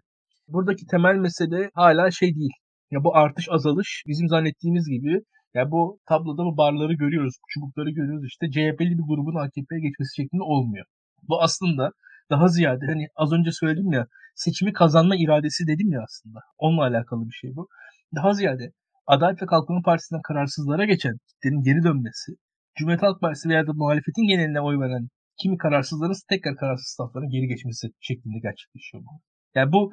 [0.49, 2.53] Buradaki temel mesele hala şey değil.
[2.91, 5.21] Ya bu artış azalış bizim zannettiğimiz gibi
[5.55, 10.43] ya bu tabloda bu barları görüyoruz, çubukları görüyoruz işte CHP'li bir grubun AKP'ye geçmesi şeklinde
[10.43, 10.87] olmuyor.
[11.29, 11.93] Bu aslında
[12.31, 16.41] daha ziyade hani az önce söyledim ya seçimi kazanma iradesi dedim ya aslında.
[16.59, 17.69] Onunla alakalı bir şey bu.
[18.15, 18.73] Daha ziyade
[19.07, 22.33] Adalet ve Kalkınma Partisi'nden kararsızlara geçen kitlerin geri dönmesi,
[22.79, 25.09] Cumhuriyet Halk Partisi veya da muhalefetin geneline oy veren
[25.43, 29.21] kimi kararsızların tekrar kararsız saflara geri geçmesi şeklinde gerçekleşiyor bu.
[29.55, 29.93] Yani bu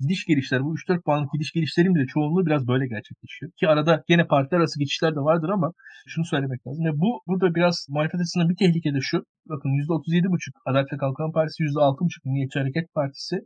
[0.00, 3.52] gidiş gelişler, bu 3-4 puanlık gidiş gelişlerin bile çoğunluğu biraz böyle gerçekleşiyor.
[3.60, 5.72] Ki arada gene partiler arası geçişler de vardır ama
[6.06, 6.84] şunu söylemek lazım.
[6.84, 9.24] Ve bu burada biraz muhalefet açısından bir tehlike de şu.
[9.48, 13.36] Bakın %37,5 Adalet ve Kalkınma Partisi, %6,5 Milliyetçi Hareket Partisi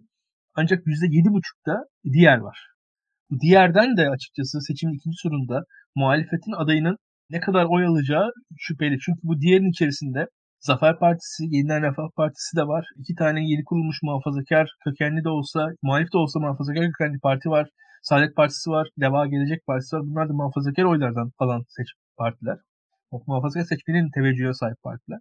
[0.54, 2.58] ancak %7,5'da diğer var.
[3.40, 5.62] Diğerden de açıkçası seçimin ikinci turunda
[5.96, 6.96] muhalefetin adayının
[7.30, 8.98] ne kadar oy alacağı şüpheli.
[8.98, 10.26] Çünkü bu diğerin içerisinde
[10.60, 12.84] Zafer Partisi, Yeniden Refah Partisi de var.
[12.96, 17.68] İki tane yeni kurulmuş muhafazakar kökenli de olsa, muhalif de olsa muhafazakar kökenli parti var.
[18.02, 20.02] Saadet Partisi var, Deva Gelecek Partisi var.
[20.02, 21.88] Bunlar da muhafazakar oylardan alan seç
[22.18, 22.58] partiler.
[23.26, 25.18] Muhafazakar seçmenin teveccühe sahip partiler.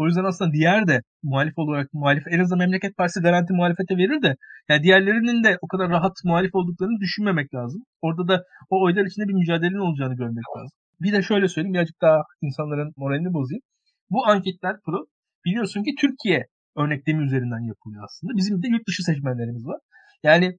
[0.00, 4.22] O yüzden aslında diğer de muhalif olarak muhalif en azından Memleket Partisi garanti muhalefete verir
[4.22, 4.36] de
[4.68, 7.82] yani diğerlerinin de o kadar rahat muhalif olduklarını düşünmemek lazım.
[8.02, 10.76] Orada da o oylar içinde bir mücadelenin olacağını görmek lazım.
[11.00, 13.62] Bir de şöyle söyleyeyim birazcık daha insanların moralini bozayım.
[14.10, 14.98] Bu anketler pro
[15.44, 16.46] biliyorsun ki Türkiye
[16.76, 18.32] örneklemi üzerinden yapılıyor aslında.
[18.36, 19.78] Bizim de yurt dışı seçmenlerimiz var.
[20.22, 20.56] Yani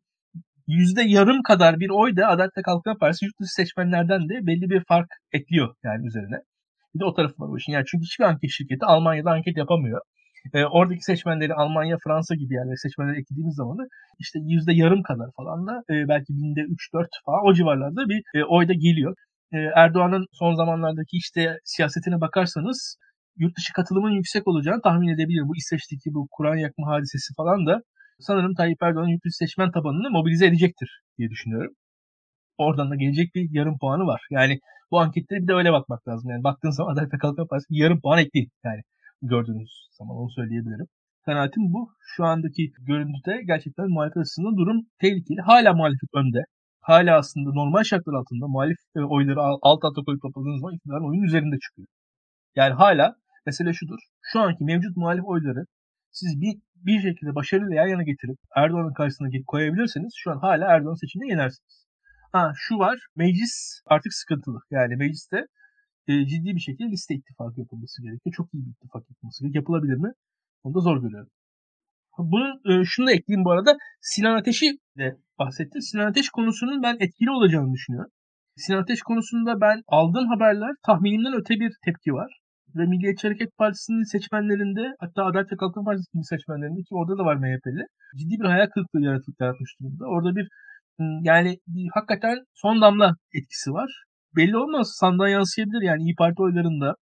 [0.68, 4.70] yüzde yarım kadar bir oy da Adalet ve Kalkınma Partisi yurt dışı seçmenlerden de belli
[4.70, 6.38] bir fark ekliyor yani üzerine.
[6.96, 7.72] Bir de o tarafı var bu işin.
[7.72, 10.02] Yani çünkü hiçbir anket şirketi Almanya'da anket yapamıyor.
[10.54, 13.84] E, oradaki seçmenleri Almanya, Fransa gibi yerlere seçmenleri eklediğimiz zaman da
[14.20, 18.44] işte yüzde yarım kadar falan da e, belki binde 3-4 falan o civarlarda bir e,
[18.44, 19.16] oyda geliyor.
[19.54, 22.98] E, Erdoğan'ın son zamanlardaki işte siyasetine bakarsanız
[23.38, 25.48] yurt dışı katılımın yüksek olacağını tahmin edebilirim.
[25.48, 27.82] Bu İsveç'teki bu Kur'an yakma hadisesi falan da
[28.20, 31.74] sanırım Tayyip Erdoğan'ın yurt dışı seçmen tabanını mobilize edecektir diye düşünüyorum.
[32.58, 34.22] Oradan da gelecek bir yarım puanı var.
[34.32, 34.60] Yani
[34.92, 36.32] bu anketlere bir de öyle bakmak lazım.
[36.32, 38.52] Yani baktığın zaman Adalet ve Kalkınma Partisi yarım puan ekleyin.
[38.66, 38.82] Yani
[39.22, 40.88] gördüğünüz zaman onu söyleyebilirim.
[41.26, 41.92] Kanaatim bu.
[42.00, 45.42] Şu andaki görüntüde gerçekten muhalefet açısından durum tehlikeli.
[45.42, 46.44] Hala muhalefet önde.
[46.82, 51.24] Hala aslında normal şartlar altında muhalif e, oyları alt alta koyup topladığınız zaman iktidarın oyun
[51.24, 51.88] üzerinde çıkıyor.
[52.56, 53.16] Yani hala
[53.46, 54.00] mesele şudur.
[54.22, 55.66] Şu anki mevcut muhalif oyları
[56.12, 60.94] siz bir, bir şekilde başarıyla yan yana getirip Erdoğan'ın karşısına koyabilirseniz şu an hala Erdoğan
[60.94, 61.88] seçimde yenersiniz.
[62.32, 64.60] Ha şu var meclis artık sıkıntılı.
[64.72, 65.38] Yani mecliste
[66.08, 68.34] e, ciddi bir şekilde liste ittifakı yapılması gerekiyor.
[68.34, 69.62] Çok iyi bir ittifak yapılması gerekiyor.
[69.62, 70.12] Yapılabilir mi?
[70.64, 71.30] Onu da zor görüyorum.
[72.18, 73.78] Bunu e, şunu da ekleyeyim bu arada.
[74.02, 75.82] Sinan Ateş'i de bahsetti.
[75.82, 78.12] Sinan Ateş konusunun ben etkili olacağını düşünüyorum.
[78.58, 82.32] Sinan Ateş konusunda ben aldığım haberler tahminimden öte bir tepki var.
[82.76, 87.24] Ve Milliyetçi Hareket Partisi'nin seçmenlerinde hatta Adalet ve Kalkınma Partisi gibi seçmenlerinde ki orada da
[87.26, 87.84] var MHP'li.
[88.20, 90.06] Ciddi bir hayal kırıklığı yaratmış durumda.
[90.06, 90.48] Orada bir
[91.00, 94.04] yani bir, hakikaten son damla etkisi var.
[94.36, 96.96] Belli olmaz sandığa yansıyabilir yani İyi Parti oylarında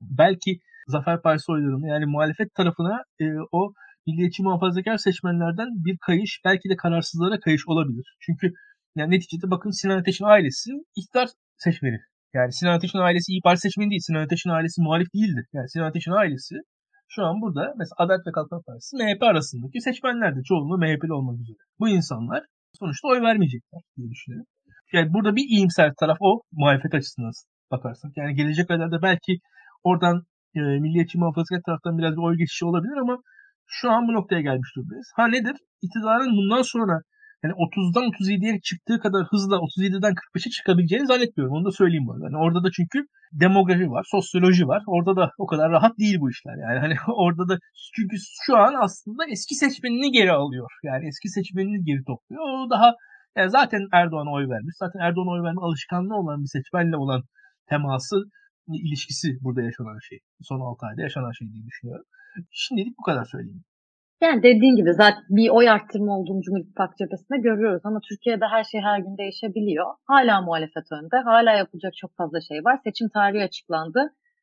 [0.00, 3.72] belki Zafer Partisi oylarında yani muhalefet tarafına e, o
[4.06, 8.16] milliyetçi muhafazakar seçmenlerden bir kayış belki de kararsızlara kayış olabilir.
[8.20, 8.52] Çünkü
[8.96, 11.98] yani neticede bakın Sinan Ateş'in ailesi iktidar seçmeni.
[12.34, 14.00] Yani Sinan Ateş'in ailesi İyi Parti seçmeni değil.
[14.06, 15.46] Sinan Ateş'in ailesi muhalif değildi.
[15.52, 16.54] Yani Sinan Ateş'in ailesi
[17.08, 21.40] şu an burada mesela Adalet ve Kalkınma Partisi MHP arasındaki seçmenler de çoğunluğu MHP'li olmak
[21.40, 21.56] üzere.
[21.80, 22.42] Bu insanlar
[22.78, 24.46] sonuçta oy vermeyecekler diye düşünüyorum.
[24.92, 27.32] Yani burada bir iyimser taraf o muhalefet açısından
[27.70, 28.16] bakarsak.
[28.16, 29.38] Yani gelecek aylarda belki
[29.84, 30.22] oradan
[30.54, 33.18] e, milliyetçi muhafazakar taraftan biraz bir oy geçişi olabilir ama
[33.66, 35.08] şu an bu noktaya gelmiş durumdayız.
[35.16, 35.56] Ha nedir?
[35.82, 37.00] İktidarın bundan sonra
[37.42, 41.54] yani 30'dan 37'ye çıktığı kadar hızla 37'den 45'e çıkabileceğini zannetmiyorum.
[41.56, 42.24] Onu da söyleyeyim bu arada.
[42.24, 42.98] Yani orada da çünkü
[43.32, 44.82] demografi var, sosyoloji var.
[44.86, 46.56] Orada da o kadar rahat değil bu işler.
[46.56, 47.58] Yani hani orada da
[47.96, 48.16] çünkü
[48.46, 50.70] şu an aslında eski seçmenini geri alıyor.
[50.84, 52.42] Yani eski seçmenini geri topluyor.
[52.42, 52.94] O daha
[53.36, 54.74] yani zaten Erdoğan'a oy vermiş.
[54.78, 57.22] Zaten Erdoğan'a oy verme alışkanlığı olan bir seçmenle olan
[57.68, 58.16] teması
[58.68, 60.18] ilişkisi burada yaşanan şey.
[60.42, 62.04] Son 6 ayda yaşanan şey diye düşünüyorum.
[62.50, 63.64] Şimdilik bu kadar söyleyeyim.
[64.22, 68.64] Yani dediğin gibi zaten bir oy arttırma olduğunu Cumhur İttifakı cephesinde görüyoruz ama Türkiye'de her
[68.64, 69.86] şey her gün değişebiliyor.
[70.12, 72.78] Hala muhalefet önde, hala yapılacak çok fazla şey var.
[72.84, 74.00] Seçim tarihi açıklandı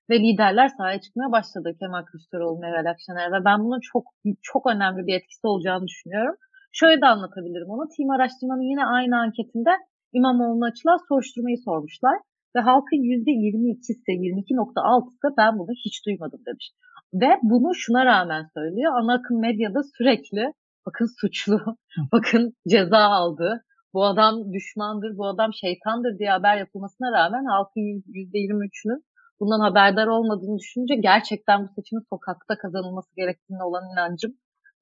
[0.10, 1.76] ve liderler sahaya çıkmaya başladı.
[1.80, 4.04] Kemal Kılıçdaroğlu, Meral Akşener ve ben bunun çok
[4.42, 6.36] çok önemli bir etkisi olacağını düşünüyorum.
[6.72, 7.84] Şöyle de anlatabilirim onu.
[7.98, 9.70] Team araştırmanın yine aynı anketinde
[10.14, 12.18] İmamoğlu'na açılan soruşturmayı sormuşlar.
[12.56, 16.72] Ve halkın %22'si, 22.6'sı ben bunu hiç duymadım demiş.
[17.14, 18.94] Ve bunu şuna rağmen söylüyor.
[18.94, 20.54] Ana akım medyada sürekli
[20.86, 21.60] bakın suçlu,
[22.12, 29.04] bakın ceza aldı, bu adam düşmandır, bu adam şeytandır diye haber yapılmasına rağmen halkın %23'ünün
[29.40, 34.32] bundan haberdar olmadığını düşününce gerçekten bu seçimin sokakta kazanılması gerektiğine olan inancım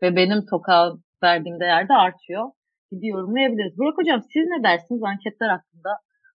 [0.01, 2.51] ve benim sokağa verdiğim değer de artıyor.
[2.91, 3.77] Gibi yorumlayabiliriz.
[3.77, 5.89] Burak Hocam siz ne dersiniz anketler hakkında?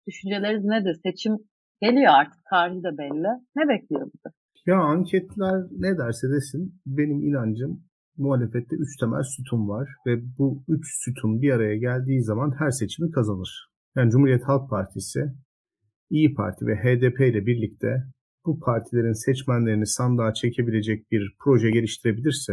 [0.06, 1.00] Düşünceleriniz nedir?
[1.02, 1.38] Seçim
[1.82, 2.40] geliyor artık.
[2.50, 3.28] Tarihi de belli.
[3.56, 4.41] Ne bekliyor bizi?
[4.66, 7.84] Ya anketler ne derse desin benim inancım
[8.16, 13.10] muhalefette 3 temel sütun var ve bu 3 sütun bir araya geldiği zaman her seçimi
[13.10, 13.68] kazanır.
[13.96, 15.32] Yani Cumhuriyet Halk Partisi,
[16.10, 18.04] İyi Parti ve HDP ile birlikte
[18.46, 22.52] bu partilerin seçmenlerini sandığa çekebilecek bir proje geliştirebilirse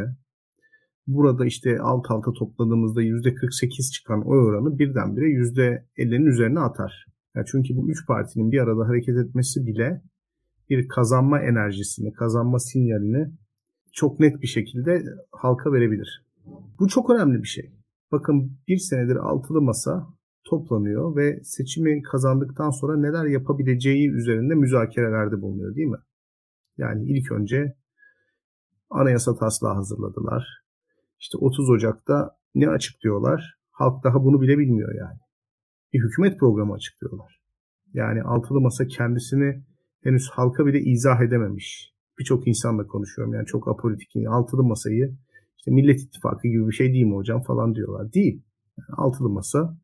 [1.08, 7.06] burada işte alt alta topladığımızda %48 çıkan oy oranı birdenbire %50'nin üzerine atar.
[7.36, 10.02] Yani çünkü bu üç partinin bir arada hareket etmesi bile
[10.70, 13.32] bir kazanma enerjisini, kazanma sinyalini
[13.94, 16.26] çok net bir şekilde halka verebilir.
[16.80, 17.72] Bu çok önemli bir şey.
[18.12, 20.08] Bakın bir senedir altılı masa
[20.44, 26.00] toplanıyor ve seçimi kazandıktan sonra neler yapabileceği üzerinde müzakerelerde bulunuyor değil mi?
[26.78, 27.76] Yani ilk önce
[28.90, 30.64] anayasa taslağı hazırladılar.
[31.20, 33.60] İşte 30 Ocak'ta ne açıklıyorlar?
[33.72, 35.20] Halk daha bunu bile bilmiyor yani.
[35.94, 37.42] Bir hükümet programı açıklıyorlar.
[37.94, 39.64] Yani altılı masa kendisini
[40.04, 41.94] henüz halka bile izah edememiş.
[42.20, 44.10] Birçok insanla konuşuyorum yani çok apolitik.
[44.30, 45.18] Altılı masayı
[45.58, 48.14] işte Millet İttifakı gibi bir şey değil mi hocam falan diyorlar.
[48.14, 48.44] Değil.
[48.78, 49.78] Yani altılı masa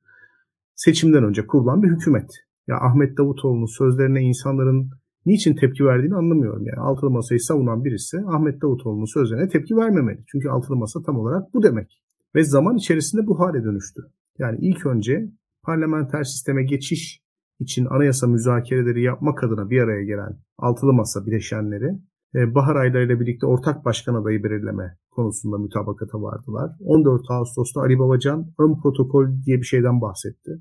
[0.75, 2.29] seçimden önce kurulan bir hükümet.
[2.67, 4.89] Ya Ahmet Davutoğlu'nun sözlerine insanların
[5.25, 6.65] niçin tepki verdiğini anlamıyorum.
[6.65, 10.23] Yani altılı masayı savunan birisi Ahmet Davutoğlu'nun sözlerine tepki vermemeli.
[10.31, 12.01] Çünkü altılı masa tam olarak bu demek.
[12.35, 14.01] Ve zaman içerisinde bu hale dönüştü.
[14.37, 15.29] Yani ilk önce
[15.63, 17.24] parlamenter sisteme geçiş
[17.59, 21.99] için anayasa müzakereleri yapmak adına bir araya gelen altılı masa bileşenleri
[22.35, 26.71] e, bahar aylarıyla birlikte ortak başkan adayı belirleme konusunda mütabakata vardılar.
[26.79, 30.51] 14 Ağustos'ta Ali Babacan ön protokol diye bir şeyden bahsetti.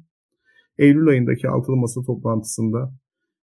[0.79, 2.93] Eylül ayındaki altılı masa toplantısında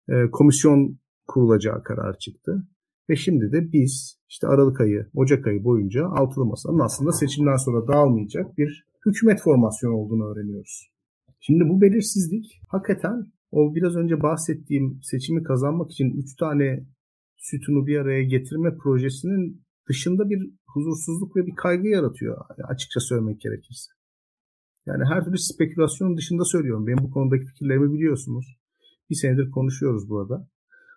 [0.09, 2.67] e, komisyon kurulacağı karar çıktı.
[3.09, 7.87] Ve şimdi de biz işte Aralık ayı, Ocak ayı boyunca altılı masanın aslında seçimden sonra
[7.87, 10.91] dağılmayacak bir hükümet formasyonu olduğunu öğreniyoruz.
[11.39, 16.85] Şimdi bu belirsizlik hakikaten o biraz önce bahsettiğim seçimi kazanmak için 3 tane
[17.37, 23.91] sütunu bir araya getirme projesinin dışında bir huzursuzluk ve bir kaygı yaratıyor açıkça söylemek gerekirse.
[24.85, 26.87] Yani her türlü spekülasyon dışında söylüyorum.
[26.87, 28.45] Benim bu konudaki fikirlerimi biliyorsunuz.
[29.09, 30.47] Bir senedir konuşuyoruz burada.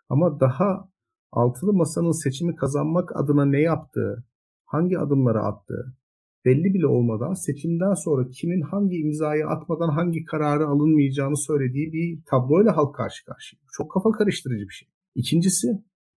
[0.09, 0.89] Ama daha
[1.33, 4.25] altılı masanın seçimi kazanmak adına ne yaptığı,
[4.65, 5.97] hangi adımları attığı
[6.45, 12.77] belli bile olmadan seçimden sonra kimin hangi imzayı atmadan hangi kararı alınmayacağını söylediği bir tabloyla
[12.77, 13.61] halk karşı karşıya.
[13.73, 14.89] Çok kafa karıştırıcı bir şey.
[15.15, 15.69] İkincisi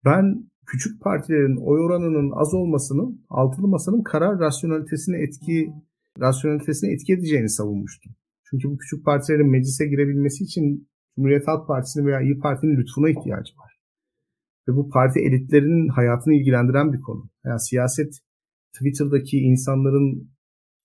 [0.04, 5.72] ben küçük partilerin oy oranının az olmasının altılı masanın karar rasyonalitesine etki
[6.20, 8.12] rasyonalitesine etki edeceğini savunmuştum.
[8.50, 13.52] Çünkü bu küçük partilerin meclise girebilmesi için Cumhuriyet Halk Partisi'nin veya İyi Parti'nin lütfuna ihtiyacı
[13.58, 13.78] var.
[14.68, 17.30] Ve bu parti elitlerinin hayatını ilgilendiren bir konu.
[17.44, 18.14] Yani siyaset
[18.74, 20.30] Twitter'daki insanların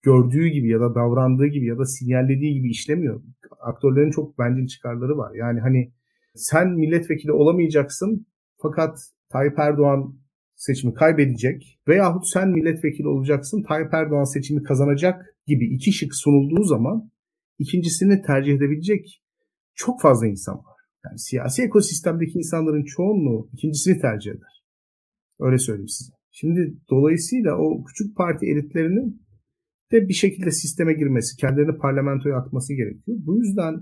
[0.02, 3.22] gördüğü gibi ya da davrandığı gibi ya da sinyallediği gibi işlemiyor.
[3.60, 5.36] Aktörlerin çok bence çıkarları var.
[5.36, 5.94] Yani hani
[6.36, 8.26] sen milletvekili olamayacaksın
[8.62, 10.20] fakat Tayyip Erdoğan
[10.56, 17.12] seçimi kaybedecek veyahut sen milletvekili olacaksın Tayyip Erdoğan seçimi kazanacak gibi iki şık sunulduğu zaman
[17.60, 19.24] ikincisini tercih edebilecek
[19.76, 20.80] çok fazla insan var.
[21.06, 24.64] Yani siyasi ekosistemdeki insanların çoğunluğu ikincisini tercih eder.
[25.40, 26.19] Öyle söyleyeyim size.
[26.40, 29.22] Şimdi dolayısıyla o küçük parti elitlerinin
[29.92, 33.18] de bir şekilde sisteme girmesi, kendilerini parlamentoya atması gerekiyor.
[33.26, 33.74] Bu yüzden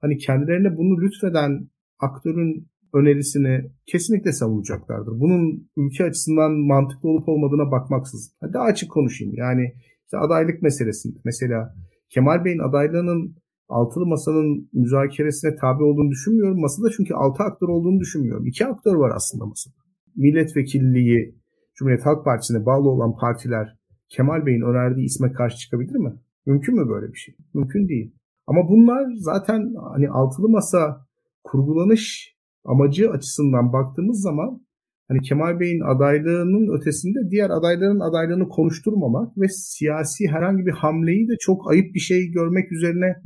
[0.00, 1.68] hani kendilerine bunu lütfeden
[1.98, 5.20] aktörün önerisini kesinlikle savunacaklardır.
[5.20, 8.32] Bunun ülke açısından mantıklı olup olmadığına bakmaksızın.
[8.52, 9.34] Daha açık konuşayım.
[9.36, 9.72] Yani
[10.04, 11.74] işte adaylık meselesinde mesela
[12.10, 13.36] Kemal Bey'in adaylığının
[13.68, 16.60] altılı masanın müzakeresine tabi olduğunu düşünmüyorum.
[16.60, 18.46] Masada çünkü altı aktör olduğunu düşünmüyorum.
[18.46, 19.74] İki aktör var aslında masada.
[20.16, 21.45] Milletvekilliği
[21.76, 23.76] Cumhuriyet Halk Partisi'ne bağlı olan partiler
[24.08, 26.12] Kemal Bey'in önerdiği isme karşı çıkabilir mi?
[26.46, 27.36] Mümkün mü böyle bir şey?
[27.54, 28.14] Mümkün değil.
[28.46, 31.06] Ama bunlar zaten hani altılı masa
[31.44, 34.66] kurgulanış amacı açısından baktığımız zaman
[35.08, 41.32] hani Kemal Bey'in adaylığının ötesinde diğer adayların adaylığını konuşturmamak ve siyasi herhangi bir hamleyi de
[41.40, 43.22] çok ayıp bir şey görmek üzerine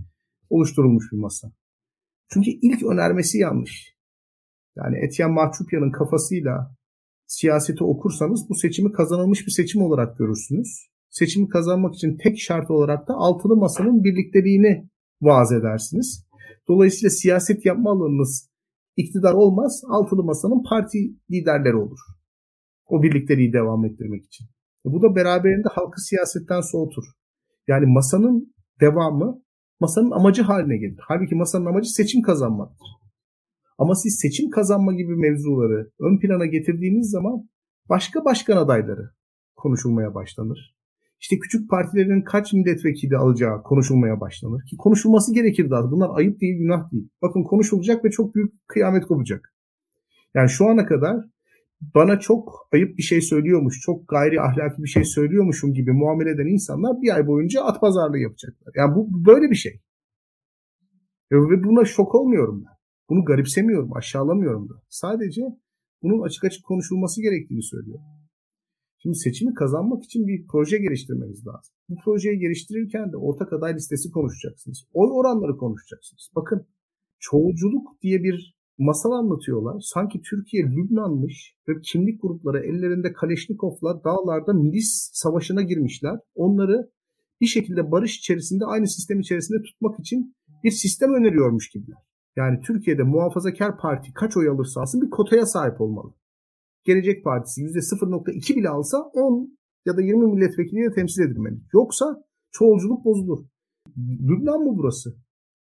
[0.51, 1.53] oluşturulmuş bir masa.
[2.33, 3.97] Çünkü ilk önermesi yanlış.
[4.77, 6.77] Yani Etienne Mahçupyan'ın kafasıyla
[7.31, 10.91] siyaseti okursanız bu seçimi kazanılmış bir seçim olarak görürsünüz.
[11.11, 14.89] Seçimi kazanmak için tek şart olarak da altılı masanın birlikteliğini
[15.23, 16.27] vaaz edersiniz.
[16.69, 18.51] Dolayısıyla siyaset yapma alanınız
[18.97, 20.99] iktidar olmaz, altılı masanın parti
[21.31, 21.99] liderleri olur.
[22.87, 24.47] O birlikteliği devam ettirmek için.
[24.87, 27.05] E bu da beraberinde halkı siyasetten soğutur.
[27.69, 29.43] Yani masanın devamı
[29.81, 31.01] masanın amacı haline gelir.
[31.09, 32.89] Halbuki masanın amacı seçim kazanmaktır.
[33.81, 37.49] Ama siz seçim kazanma gibi mevzuları ön plana getirdiğiniz zaman
[37.89, 39.11] başka başkan adayları
[39.57, 40.75] konuşulmaya başlanır.
[41.21, 44.63] İşte küçük partilerin kaç milletvekili alacağı konuşulmaya başlanır.
[44.71, 45.91] Ki konuşulması gerekir daha.
[45.91, 47.09] Bunlar ayıp değil, günah değil.
[47.23, 49.55] Bakın konuşulacak ve çok büyük kıyamet kopacak.
[50.35, 51.17] Yani şu ana kadar
[51.95, 56.47] bana çok ayıp bir şey söylüyormuş, çok gayri ahlaki bir şey söylüyormuşum gibi muamele eden
[56.47, 58.73] insanlar bir ay boyunca at pazarlığı yapacaklar.
[58.77, 59.81] Yani bu böyle bir şey.
[61.33, 62.80] Ve buna şok olmuyorum ben.
[63.11, 64.75] Bunu garipsemiyorum, aşağılamıyorum da.
[64.89, 65.43] Sadece
[66.03, 68.05] bunun açık açık konuşulması gerektiğini söylüyorum.
[69.03, 71.75] Şimdi seçimi kazanmak için bir proje geliştirmeniz lazım.
[71.89, 74.85] Bu projeyi geliştirirken de ortak aday listesi konuşacaksınız.
[74.93, 76.31] Oy oranları konuşacaksınız.
[76.37, 76.67] Bakın
[77.19, 79.81] çoğulculuk diye bir masal anlatıyorlar.
[79.81, 86.19] Sanki Türkiye Lübnanmış ve kimlik grupları ellerinde Kaleşnikov'la dağlarda milis savaşına girmişler.
[86.35, 86.91] Onları
[87.41, 92.10] bir şekilde barış içerisinde aynı sistem içerisinde tutmak için bir sistem öneriyormuş gibiler.
[92.37, 96.15] Yani Türkiye'de muhafazakar parti kaç oy alırsa alsın bir kotaya sahip olmalı.
[96.85, 101.61] Gelecek Partisi %0.2 bile alsa 10 ya da 20 milletvekiliyle temsil edilmeli.
[101.73, 103.47] Yoksa çoğulculuk bozulur.
[103.99, 105.17] Lübnan mı burası?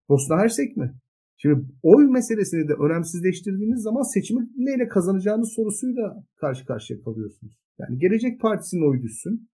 [0.09, 0.95] Bosna Hersek mi?
[1.37, 7.59] Şimdi oy meselesini de önemsizleştirdiğiniz zaman seçimi neyle kazanacağınız sorusuyla karşı karşıya kalıyorsunuz.
[7.79, 9.49] Yani Gelecek Partisi'nin oyu düşsün,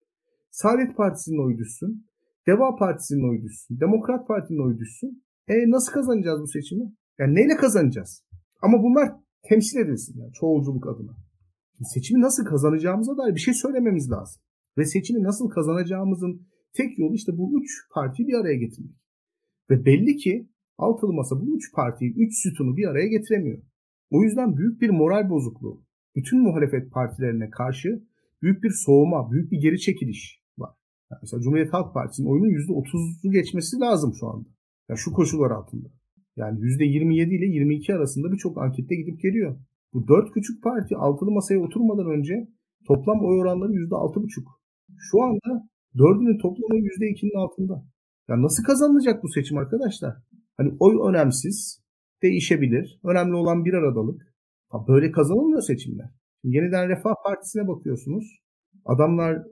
[0.50, 2.06] Saadet Partisi'nin oyu düşsün,
[2.46, 5.24] Deva Partisi'nin oyu düşsün, Demokrat Parti'nin oyu düşsün.
[5.48, 6.84] E nasıl kazanacağız bu seçimi?
[7.18, 8.24] Yani neyle kazanacağız?
[8.62, 9.12] Ama bunlar
[9.42, 11.16] temsil edilsin yani çoğulculuk adına.
[11.76, 14.42] Şimdi seçimi nasıl kazanacağımıza dair bir şey söylememiz lazım.
[14.78, 18.96] Ve seçimi nasıl kazanacağımızın tek yolu işte bu üç partiyi bir araya getirmek.
[19.70, 20.48] Ve belli ki
[20.78, 23.62] altılı masa bu üç partiyi, üç sütunu bir araya getiremiyor.
[24.10, 25.84] O yüzden büyük bir moral bozukluğu,
[26.16, 28.02] bütün muhalefet partilerine karşı
[28.42, 30.70] büyük bir soğuma, büyük bir geri çekiliş var.
[31.10, 34.48] Yani mesela Cumhuriyet Halk Partisi'nin oyunun %30'u geçmesi lazım şu anda.
[34.88, 35.88] Yani şu koşullar altında.
[36.36, 39.56] Yani %27 ile 22 arasında birçok ankette gidip geliyor.
[39.92, 42.48] Bu dört küçük parti altılı masaya oturmadan önce
[42.86, 44.44] toplam oy oranları %6,5.
[44.98, 45.68] Şu anda
[45.98, 47.84] dördünün toplamı %2'nin altında.
[48.28, 50.16] Ya nasıl kazanılacak bu seçim arkadaşlar?
[50.56, 51.84] Hani oy önemsiz,
[52.22, 53.00] değişebilir.
[53.04, 54.34] Önemli olan bir aradalık.
[54.68, 56.10] Ha böyle kazanılmıyor seçimler.
[56.44, 58.24] Yeniden Refah Partisi'ne bakıyorsunuz.
[58.84, 59.42] Adamlar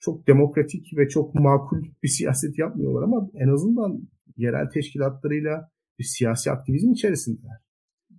[0.00, 5.68] çok demokratik ve çok makul bir siyaset yapmıyorlar ama en azından yerel teşkilatlarıyla
[5.98, 7.56] bir siyasi aktivizm içerisindeler.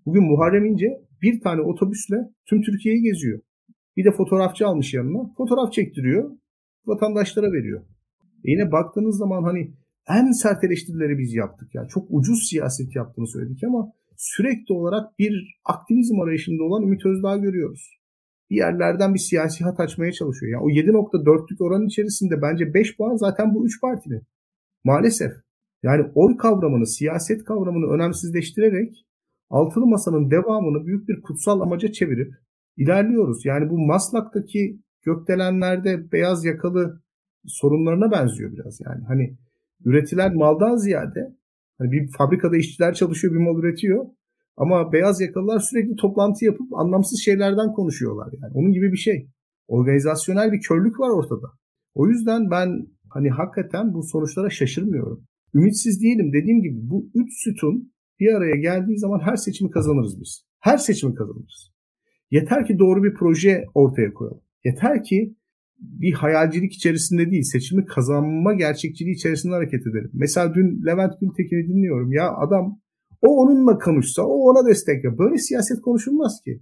[0.06, 0.88] Bugün Muharrem İnce
[1.22, 2.16] bir tane otobüsle
[2.46, 3.40] tüm Türkiye'yi geziyor.
[3.98, 5.34] Bir de fotoğrafçı almış yanına.
[5.38, 6.32] Fotoğraf çektiriyor.
[6.86, 7.82] Vatandaşlara veriyor.
[8.46, 9.74] E yine baktığınız zaman hani
[10.10, 11.76] en sert eleştirileri biz yaptık.
[11.76, 17.38] Yani çok ucuz siyaset yaptığını söyledik ama sürekli olarak bir aktivizm arayışında olan Ümit Özdağ
[17.38, 18.00] görüyoruz.
[18.50, 20.52] Bir yerlerden bir siyasi hat açmaya çalışıyor.
[20.52, 24.22] Yani o 7.4'lük oran içerisinde bence 5 puan zaten bu 3 partinin.
[24.84, 25.32] Maalesef.
[25.84, 29.06] Yani oy kavramını, siyaset kavramını önemsizleştirerek
[29.50, 32.34] altılı masanın devamını büyük bir kutsal amaca çevirip
[32.78, 33.46] ilerliyoruz.
[33.46, 37.02] Yani bu Maslak'taki gökdelenlerde beyaz yakalı
[37.46, 39.04] sorunlarına benziyor biraz yani.
[39.08, 39.38] Hani
[39.86, 41.36] üretilen maldan ziyade
[41.78, 44.06] hani bir fabrikada işçiler çalışıyor, bir mal üretiyor.
[44.58, 48.52] Ama beyaz yakalılar sürekli toplantı yapıp anlamsız şeylerden konuşuyorlar yani.
[48.54, 49.30] Onun gibi bir şey.
[49.68, 51.48] Organizasyonel bir körlük var ortada.
[51.94, 55.29] O yüzden ben hani hakikaten bu sonuçlara şaşırmıyorum.
[55.54, 56.34] Ümitsiz değilim.
[56.34, 60.45] Dediğim gibi bu üç sütun bir araya geldiği zaman her seçimi kazanırız biz.
[60.60, 61.72] Her seçimi kazanırız.
[62.32, 64.41] Yeter ki doğru bir proje ortaya koyalım.
[64.66, 65.36] Yeter ki
[65.80, 70.12] bir hayalcilik içerisinde değil, seçimi kazanma gerçekçiliği içerisinde hareket edelim.
[70.14, 72.12] Mesela dün Levent Gültekin'i dinliyorum.
[72.12, 72.80] Ya adam
[73.22, 75.18] o onunla konuşsa, o ona destek ya.
[75.18, 76.62] Böyle siyaset konuşulmaz ki.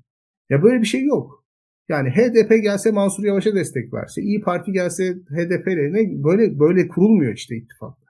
[0.50, 1.46] Ya böyle bir şey yok.
[1.90, 7.34] Yani HDP gelse Mansur Yavaş'a destek verse, İyi Parti gelse HDP'le ne böyle böyle kurulmuyor
[7.34, 8.07] işte ittifaklar.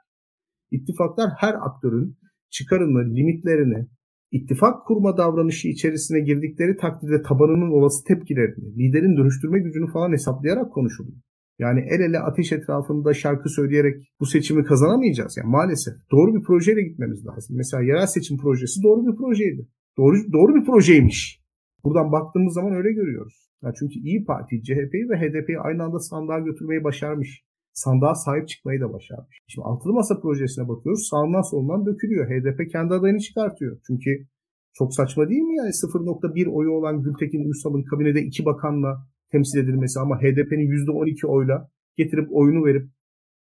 [0.72, 2.18] İttifaklar her aktörün
[2.50, 3.88] çıkarını, limitlerini,
[4.32, 11.18] ittifak kurma davranışı içerisine girdikleri takdirde tabanının olası tepkilerini, liderin dönüştürme gücünü falan hesaplayarak konuşuluyor.
[11.60, 15.38] Yani el ele ateş etrafında şarkı söyleyerek bu seçimi kazanamayacağız.
[15.38, 17.56] Yani maalesef doğru bir projeyle gitmemiz lazım.
[17.58, 19.68] Mesela yerel seçim projesi doğru bir projeydi.
[19.98, 21.42] Doğru, doğru bir projeymiş.
[21.84, 23.50] Buradan baktığımız zaman öyle görüyoruz.
[23.64, 27.44] Yani çünkü İyi Parti, CHP'yi ve HDP'yi aynı anda sandığa götürmeyi başarmış
[27.84, 29.38] sandığa sahip çıkmayı da başarmış.
[29.48, 31.08] Şimdi altılı masa projesine bakıyoruz.
[31.10, 32.28] Sağından solundan dökülüyor.
[32.30, 33.80] HDP kendi adayını çıkartıyor.
[33.88, 34.28] Çünkü
[34.74, 40.00] çok saçma değil mi yani 0.1 oyu olan Gültekin Uysal'ın kabinede iki bakanla temsil edilmesi
[40.00, 42.90] ama HDP'nin %12 oyla getirip oyunu verip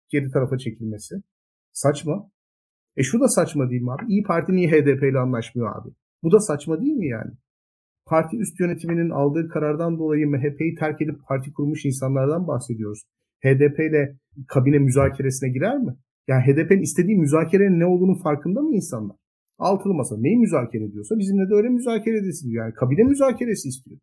[0.09, 1.15] geri tarafa çekilmesi.
[1.73, 2.31] Saçma.
[2.97, 4.05] E şu da saçma değil mi abi?
[4.09, 5.89] İyi Parti niye HDP ile anlaşmıyor abi?
[6.23, 7.33] Bu da saçma değil mi yani?
[8.07, 13.03] Parti üst yönetiminin aldığı karardan dolayı MHP'yi terk edip parti kurmuş insanlardan bahsediyoruz.
[13.45, 14.17] HDP ile
[14.49, 15.97] kabine müzakeresine girer mi?
[16.29, 19.17] Yani HDP'nin istediği müzakerenin ne olduğunu farkında mı insanlar?
[19.59, 22.65] Altılı masa neyi müzakere ediyorsa bizimle de öyle müzakere edilsin diyor.
[22.65, 23.99] Yani kabine müzakeresi istiyor.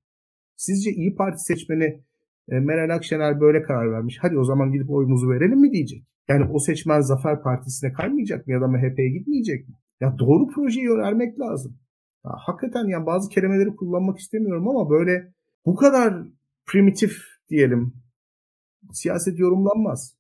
[0.56, 2.04] Sizce İyi Parti seçmeni
[2.50, 4.18] e, Meral Akşener böyle karar vermiş.
[4.22, 6.04] Hadi o zaman gidip oyumuzu verelim mi diyecek.
[6.30, 9.76] Yani o seçmen Zafer Partisi'ne kaymayacak mı ya da MHP'ye gitmeyecek mi?
[10.02, 11.78] Ya doğru projeyi önermek lazım.
[12.26, 15.34] Ya hakikaten yani bazı kelimeleri kullanmak istemiyorum ama böyle
[15.66, 16.14] bu kadar
[16.66, 17.18] primitif
[17.50, 17.94] diyelim
[18.94, 20.16] siyaset yorumlanmaz.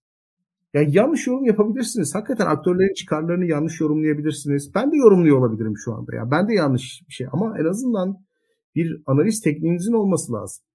[0.73, 2.15] Yani yanlış yorum yapabilirsiniz.
[2.15, 4.75] Hakikaten aktörlerin çıkarlarını yanlış yorumlayabilirsiniz.
[4.75, 6.15] Ben de yorumluyor olabilirim şu anda.
[6.15, 8.17] Ya ben de yanlış bir şey ama en azından
[8.75, 10.65] bir analiz tekniğinizin olması lazım.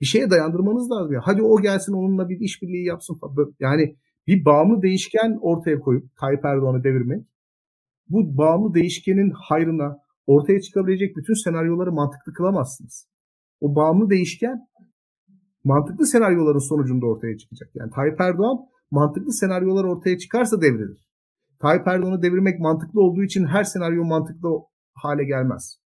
[0.00, 1.12] Bir şeye dayandırmanız lazım.
[1.12, 1.20] Ya.
[1.24, 3.54] Hadi o gelsin onunla bir işbirliği yapsın falan.
[3.60, 7.26] Yani bir bağımlı değişken ortaya koyup Tayyip Erdoğan'ı devirmek
[8.08, 13.08] bu bağımlı değişkenin hayrına ortaya çıkabilecek bütün senaryoları mantıklı kılamazsınız.
[13.60, 14.68] O bağımlı değişken
[15.64, 17.70] mantıklı senaryoların sonucunda ortaya çıkacak.
[17.74, 18.58] Yani Tayyip Erdoğan
[18.90, 21.08] mantıklı senaryolar ortaya çıkarsa devrilir.
[21.60, 24.48] Tayyip Erdoğan'ı devirmek mantıklı olduğu için her senaryo mantıklı
[24.94, 25.82] hale gelmez.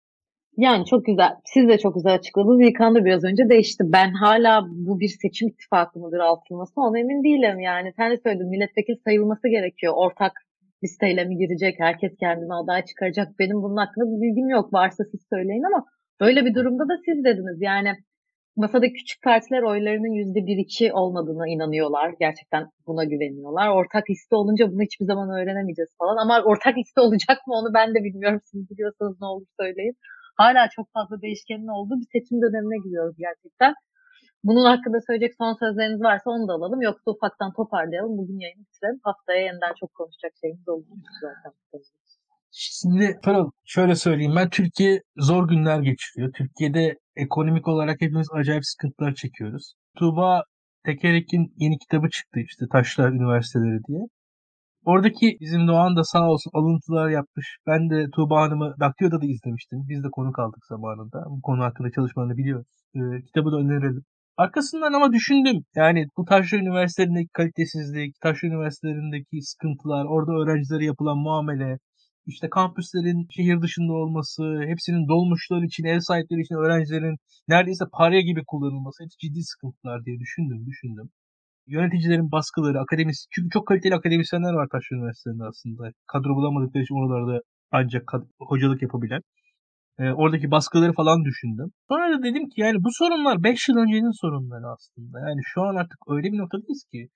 [0.57, 1.33] Yani çok güzel.
[1.45, 2.61] Siz de çok güzel açıkladınız.
[2.61, 3.85] İlkan da biraz önce değişti.
[3.87, 7.61] Ben hala bu bir seçim ittifakı mıdır altılması ona emin değilim.
[7.61, 9.93] Yani sen de söyledin milletvekili sayılması gerekiyor.
[9.97, 10.33] Ortak
[10.85, 11.75] listeyle mi girecek?
[11.79, 13.39] Herkes kendine aday çıkaracak.
[13.39, 14.73] Benim bunun hakkında bir bilgim yok.
[14.73, 15.85] Varsa siz söyleyin ama
[16.21, 17.59] böyle bir durumda da siz dediniz.
[17.61, 17.91] Yani
[18.57, 22.15] masada küçük partiler oylarının yüzde bir iki olmadığına inanıyorlar.
[22.21, 23.69] Gerçekten buna güveniyorlar.
[23.69, 26.17] Ortak liste olunca bunu hiçbir zaman öğrenemeyeceğiz falan.
[26.17, 28.41] Ama ortak liste olacak mı onu ben de bilmiyorum.
[28.45, 29.95] Siz biliyorsanız ne olur söyleyin.
[30.37, 33.75] hala çok fazla değişkenin olduğu bir seçim dönemine giriyoruz gerçekten.
[34.45, 36.83] Bunun hakkında söyleyecek son sözleriniz varsa onu da alalım.
[36.83, 38.19] Yoksa ufaktan toparlayalım.
[38.19, 39.01] Bugün yayını bitirelim.
[39.03, 41.53] Haftaya yeniden çok konuşacak şeyimiz olacak zaten.
[42.55, 46.33] Şimdi Pırıl şöyle söyleyeyim ben Türkiye zor günler geçiriyor.
[46.33, 49.75] Türkiye'de ekonomik olarak hepimiz acayip sıkıntılar çekiyoruz.
[49.99, 50.43] Tuğba
[50.85, 54.01] Tekerek'in yeni kitabı çıktı işte Taşlar Üniversiteleri diye.
[54.85, 57.57] Oradaki bizim Doğan da sağ olsun alıntılar yapmış.
[57.67, 59.79] Ben de Tuğba Hanım'ı Daktio'da da izlemiştim.
[59.89, 61.25] Biz de konuk aldık zamanında.
[61.31, 62.67] Bu konu hakkında çalışmalarını biliyoruz.
[62.95, 64.03] Ee, kitabı da önerelim.
[64.37, 65.57] Arkasından ama düşündüm.
[65.77, 71.79] Yani bu Taşra Üniversitelerindeki kalitesizlik, Taşra Üniversitelerindeki sıkıntılar, orada öğrencilere yapılan muamele,
[72.27, 77.17] işte kampüslerin şehir dışında olması, hepsinin dolmuşlar için, ev sahipleri için öğrencilerin
[77.49, 81.11] neredeyse para gibi kullanılması hepsi ciddi sıkıntılar diye düşündüm, düşündüm.
[81.67, 85.93] Yöneticilerin baskıları, akademis, çünkü çok kaliteli akademisyenler var Taşra Üniversitesi'nde aslında.
[86.07, 87.41] Kadro bulamadıkları için oralarda
[87.73, 88.03] ancak
[88.39, 89.21] hocalık yapabilen.
[89.99, 91.69] E, oradaki baskıları falan düşündüm.
[91.89, 95.21] Sonra da dedim ki yani bu sorunlar 5 yıl öncenin sorunları aslında.
[95.29, 97.09] Yani şu an artık öyle bir noktadayız ki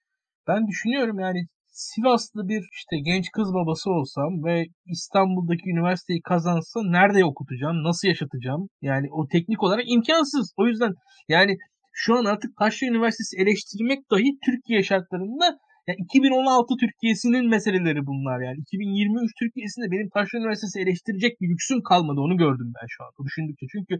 [0.49, 1.47] ben düşünüyorum yani
[1.77, 8.69] Sivaslı bir işte genç kız babası olsam ve İstanbul'daki üniversiteyi kazansa nerede okutacağım, nasıl yaşatacağım?
[8.83, 10.55] Yani o teknik olarak imkansız.
[10.57, 10.93] O yüzden
[11.29, 11.57] yani
[11.93, 15.47] şu an artık Taşra Üniversitesi eleştirmek dahi Türkiye şartlarında
[15.89, 18.59] yani 2016 Türkiye'sinin meseleleri bunlar yani.
[18.61, 22.21] 2023 Türkiye'sinde benim Taşra Üniversitesi eleştirecek bir lüksüm kalmadı.
[22.21, 23.11] Onu gördüm ben şu an.
[23.27, 23.67] Düşündükçe.
[23.73, 23.95] Çünkü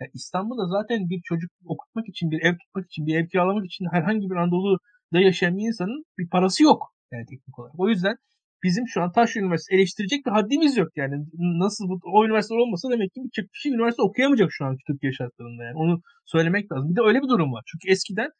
[0.00, 3.86] yani İstanbul'da zaten bir çocuk okutmak için, bir ev tutmak için, bir ev kiralamak için
[3.92, 6.80] herhangi bir Anadolu'da yaşayan bir insanın bir parası yok.
[7.12, 7.74] Yani teknik olarak.
[7.78, 8.16] O yüzden
[8.62, 11.14] bizim şu an Taşra Üniversitesi eleştirecek bir haddimiz yok yani.
[11.38, 15.64] Nasıl bu, o üniversite olmasa demek ki bir kişi üniversite okuyamayacak şu an Türkiye şartlarında
[15.64, 15.76] yani.
[15.76, 16.90] Onu söylemek lazım.
[16.90, 17.64] Bir de öyle bir durum var.
[17.66, 18.30] Çünkü eskiden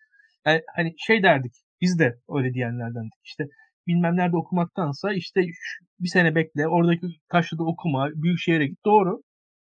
[0.47, 3.45] yani hani şey derdik biz de öyle diyenlerden işte
[3.87, 5.41] bilmem nerede okumaktansa işte
[6.01, 9.23] bir sene bekle oradaki taşlıda okuma büyük şehire git doğru.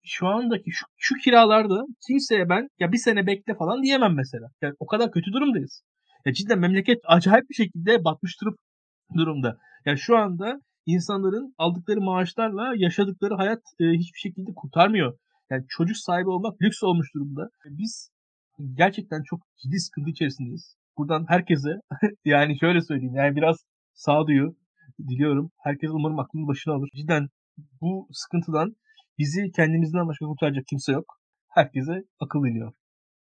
[0.06, 4.48] Şu andaki şu, şu kiralarda kimseye ben ya bir sene bekle falan diyemem mesela.
[4.62, 5.84] Yani o kadar kötü durumdayız.
[6.26, 8.60] Ya cidden memleket acayip bir şekilde batmış durup
[9.18, 9.58] durumda.
[9.86, 15.18] Yani şu anda insanların aldıkları maaşlarla yaşadıkları hayat e, hiçbir şekilde kurtarmıyor.
[15.50, 17.50] Yani çocuk sahibi olmak lüks olmuş durumda.
[17.66, 18.12] Biz
[18.74, 20.76] gerçekten çok ciddi sıkıntı içerisindeyiz.
[20.98, 21.70] Buradan herkese
[22.26, 23.58] yani şöyle söyleyeyim yani biraz
[23.94, 24.56] sağduyu
[25.00, 25.52] diliyorum.
[25.64, 26.90] Herkes umarım aklının başına alır.
[26.96, 27.28] Cidden
[27.82, 28.76] bu sıkıntıdan
[29.18, 31.06] bizi kendimizden başka kurtaracak kimse yok.
[31.50, 32.74] Herkese akıl diliyor.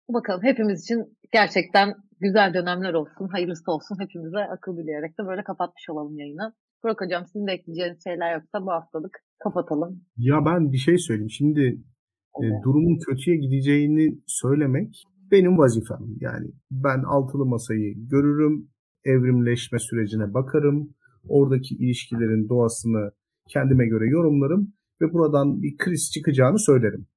[0.09, 3.97] Bakalım hepimiz için gerçekten güzel dönemler olsun, hayırlısı olsun.
[3.99, 6.53] Hepimize akıl dileyerek de böyle kapatmış olalım yayını.
[6.83, 10.01] Burak Hocam sizin de ekleyeceğiniz şeyler yoksa bu haftalık kapatalım.
[10.17, 11.29] Ya ben bir şey söyleyeyim.
[11.29, 12.53] Şimdi e, evet.
[12.59, 16.03] e, durumun kötüye gideceğini söylemek benim vazifem.
[16.19, 18.69] Yani ben altılı masayı görürüm,
[19.05, 20.93] evrimleşme sürecine bakarım,
[21.27, 23.11] oradaki ilişkilerin doğasını
[23.47, 27.07] kendime göre yorumlarım ve buradan bir kriz çıkacağını söylerim.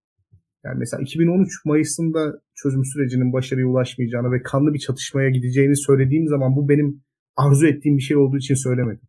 [0.65, 6.57] Yani mesela 2013 Mayıs'ında çözüm sürecinin başarıya ulaşmayacağını ve kanlı bir çatışmaya gideceğini söylediğim zaman
[6.57, 7.03] bu benim
[7.37, 9.09] arzu ettiğim bir şey olduğu için söylemedim.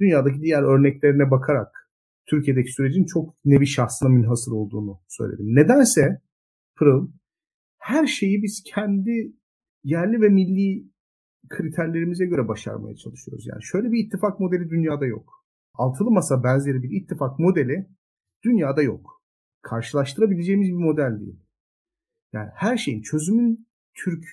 [0.00, 1.68] Dünyadaki diğer örneklerine bakarak
[2.26, 5.46] Türkiye'deki sürecin çok nevi şahsına münhasır olduğunu söyledim.
[5.46, 6.20] Nedense
[6.76, 7.08] Pırıl
[7.78, 9.32] her şeyi biz kendi
[9.84, 10.92] yerli ve milli
[11.48, 13.46] kriterlerimize göre başarmaya çalışıyoruz.
[13.46, 15.44] Yani şöyle bir ittifak modeli dünyada yok.
[15.74, 17.88] Altılı masa benzeri bir ittifak modeli
[18.44, 19.21] dünyada yok.
[19.62, 21.40] Karşılaştırabileceğimiz bir model değil.
[22.32, 24.24] Yani her şeyin çözümün Türk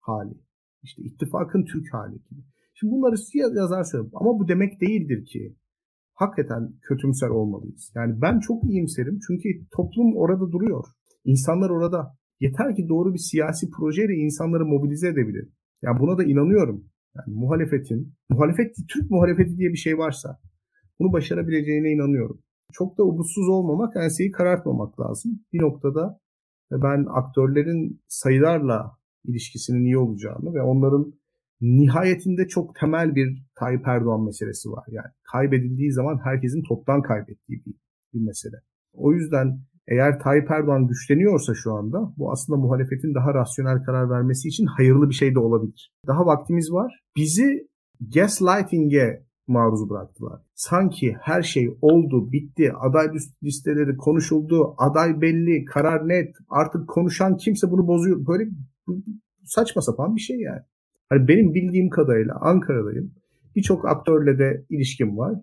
[0.00, 0.34] hali.
[0.82, 2.40] İşte ittifakın Türk hali gibi.
[2.74, 3.14] Şimdi bunları
[3.56, 4.12] yazar söylüyorum.
[4.14, 5.56] Ama bu demek değildir ki
[6.14, 7.92] hakikaten kötümser olmalıyız.
[7.94, 10.84] Yani ben çok iyimserim çünkü toplum orada duruyor.
[11.24, 12.16] İnsanlar orada.
[12.40, 15.48] Yeter ki doğru bir siyasi projeyle insanları mobilize edebilir.
[15.82, 16.84] Yani buna da inanıyorum.
[17.16, 20.40] Yani muhalefetin, muhalefet, Türk muhalefeti diye bir şey varsa
[20.98, 22.42] bunu başarabileceğine inanıyorum.
[22.72, 25.40] Çok da umutsuz olmamak, enseyi karartmamak lazım.
[25.52, 26.20] Bir noktada
[26.70, 31.14] ben aktörlerin sayılarla ilişkisinin iyi olacağını ve onların
[31.60, 34.84] nihayetinde çok temel bir Tayyip Erdoğan meselesi var.
[34.88, 37.74] Yani kaybedildiği zaman herkesin toptan kaybettiği bir,
[38.14, 38.56] bir mesele.
[38.92, 44.48] O yüzden eğer Tayyip Erdoğan güçleniyorsa şu anda bu aslında muhalefetin daha rasyonel karar vermesi
[44.48, 45.92] için hayırlı bir şey de olabilir.
[46.06, 47.04] Daha vaktimiz var.
[47.16, 47.68] Bizi
[48.14, 50.42] gaslighting'e maruz bıraktılar.
[50.54, 53.08] Sanki her şey oldu, bitti, aday
[53.42, 58.26] listeleri konuşuldu, aday belli, karar net, artık konuşan kimse bunu bozuyor.
[58.26, 58.50] Böyle
[59.44, 60.62] saçma sapan bir şey yani.
[61.08, 63.14] Hani benim bildiğim kadarıyla Ankara'dayım.
[63.56, 65.34] Birçok aktörle de ilişkim var.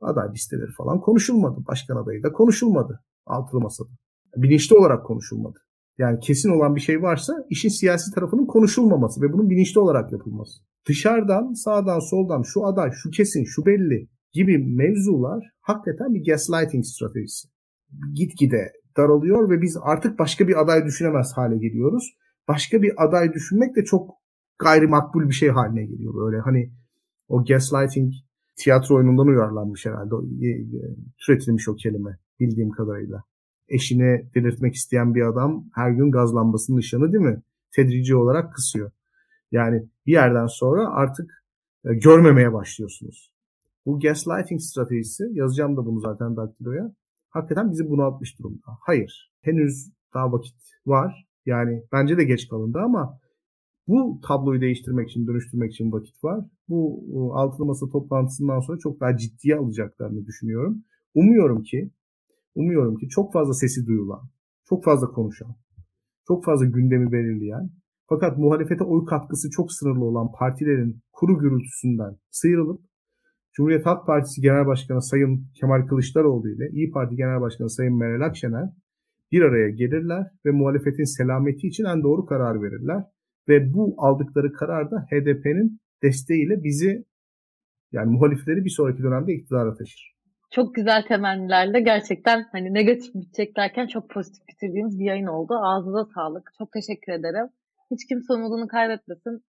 [0.00, 1.60] Aday listeleri falan konuşulmadı.
[1.66, 3.88] Başkan adayı da konuşulmadı altılı masada.
[4.36, 5.58] Bilinçli olarak konuşulmadı.
[5.98, 10.60] Yani kesin olan bir şey varsa işin siyasi tarafının konuşulmaması ve bunun bilinçli olarak yapılması.
[10.88, 17.48] Dışarıdan, sağdan, soldan şu aday, şu kesin, şu belli gibi mevzular hakikaten bir gaslighting stratejisi.
[18.14, 22.16] Gitgide daralıyor ve biz artık başka bir aday düşünemez hale geliyoruz.
[22.48, 24.10] Başka bir aday düşünmek de çok
[24.58, 26.14] gayrimakbul bir şey haline geliyor.
[26.14, 26.72] Böyle hani
[27.28, 28.12] o gaslighting
[28.56, 30.14] tiyatro oyunundan uyarlanmış herhalde.
[30.46, 30.50] E,
[31.26, 33.24] türetilmiş o kelime bildiğim kadarıyla.
[33.68, 37.42] Eşini delirtmek isteyen bir adam her gün gaz lambasının ışığını değil mi?
[37.72, 38.90] Tedrici olarak kısıyor.
[39.52, 41.44] Yani bir yerden sonra artık
[41.84, 43.32] e, görmemeye başlıyorsunuz.
[43.86, 46.92] Bu gaslighting stratejisi, yazacağım da bunu zaten daktiloya,
[47.30, 48.78] hakikaten bizi bunaltmış durumda.
[48.80, 50.56] Hayır, henüz daha vakit
[50.86, 51.28] var.
[51.46, 53.20] Yani bence de geç kalındı ama
[53.88, 56.44] bu tabloyu değiştirmek için, dönüştürmek için vakit var.
[56.68, 60.84] Bu altılı masa toplantısından sonra çok daha ciddiye alacaklarını düşünüyorum.
[61.14, 61.90] Umuyorum ki,
[62.58, 64.20] umuyorum ki çok fazla sesi duyulan,
[64.68, 65.56] çok fazla konuşan,
[66.28, 67.70] çok fazla gündemi belirleyen
[68.08, 72.80] fakat muhalefete oy katkısı çok sınırlı olan partilerin kuru gürültüsünden sıyrılıp
[73.52, 78.26] Cumhuriyet Halk Partisi Genel Başkanı Sayın Kemal Kılıçdaroğlu ile İyi Parti Genel Başkanı Sayın Meral
[78.26, 78.70] Akşener
[79.32, 83.04] bir araya gelirler ve muhalefetin selameti için en doğru karar verirler.
[83.48, 87.04] Ve bu aldıkları karar da HDP'nin desteğiyle bizi
[87.92, 90.17] yani muhalifleri bir sonraki dönemde iktidara taşır
[90.50, 95.54] çok güzel temennilerle gerçekten hani negatif bitecek derken çok pozitif bitirdiğimiz bir yayın oldu.
[95.62, 96.52] Ağzınıza sağlık.
[96.58, 97.48] Çok teşekkür ederim.
[97.90, 99.44] Hiç kimse umudunu kaybetmesin.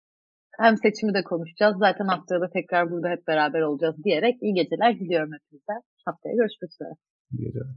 [0.60, 1.78] Hem seçimi de konuşacağız.
[1.80, 5.74] Zaten haftaya da tekrar burada hep beraber olacağız diyerek iyi geceler diliyorum hepinize.
[6.06, 6.90] Haftaya görüşmek üzere.
[7.32, 7.76] İyi geceler.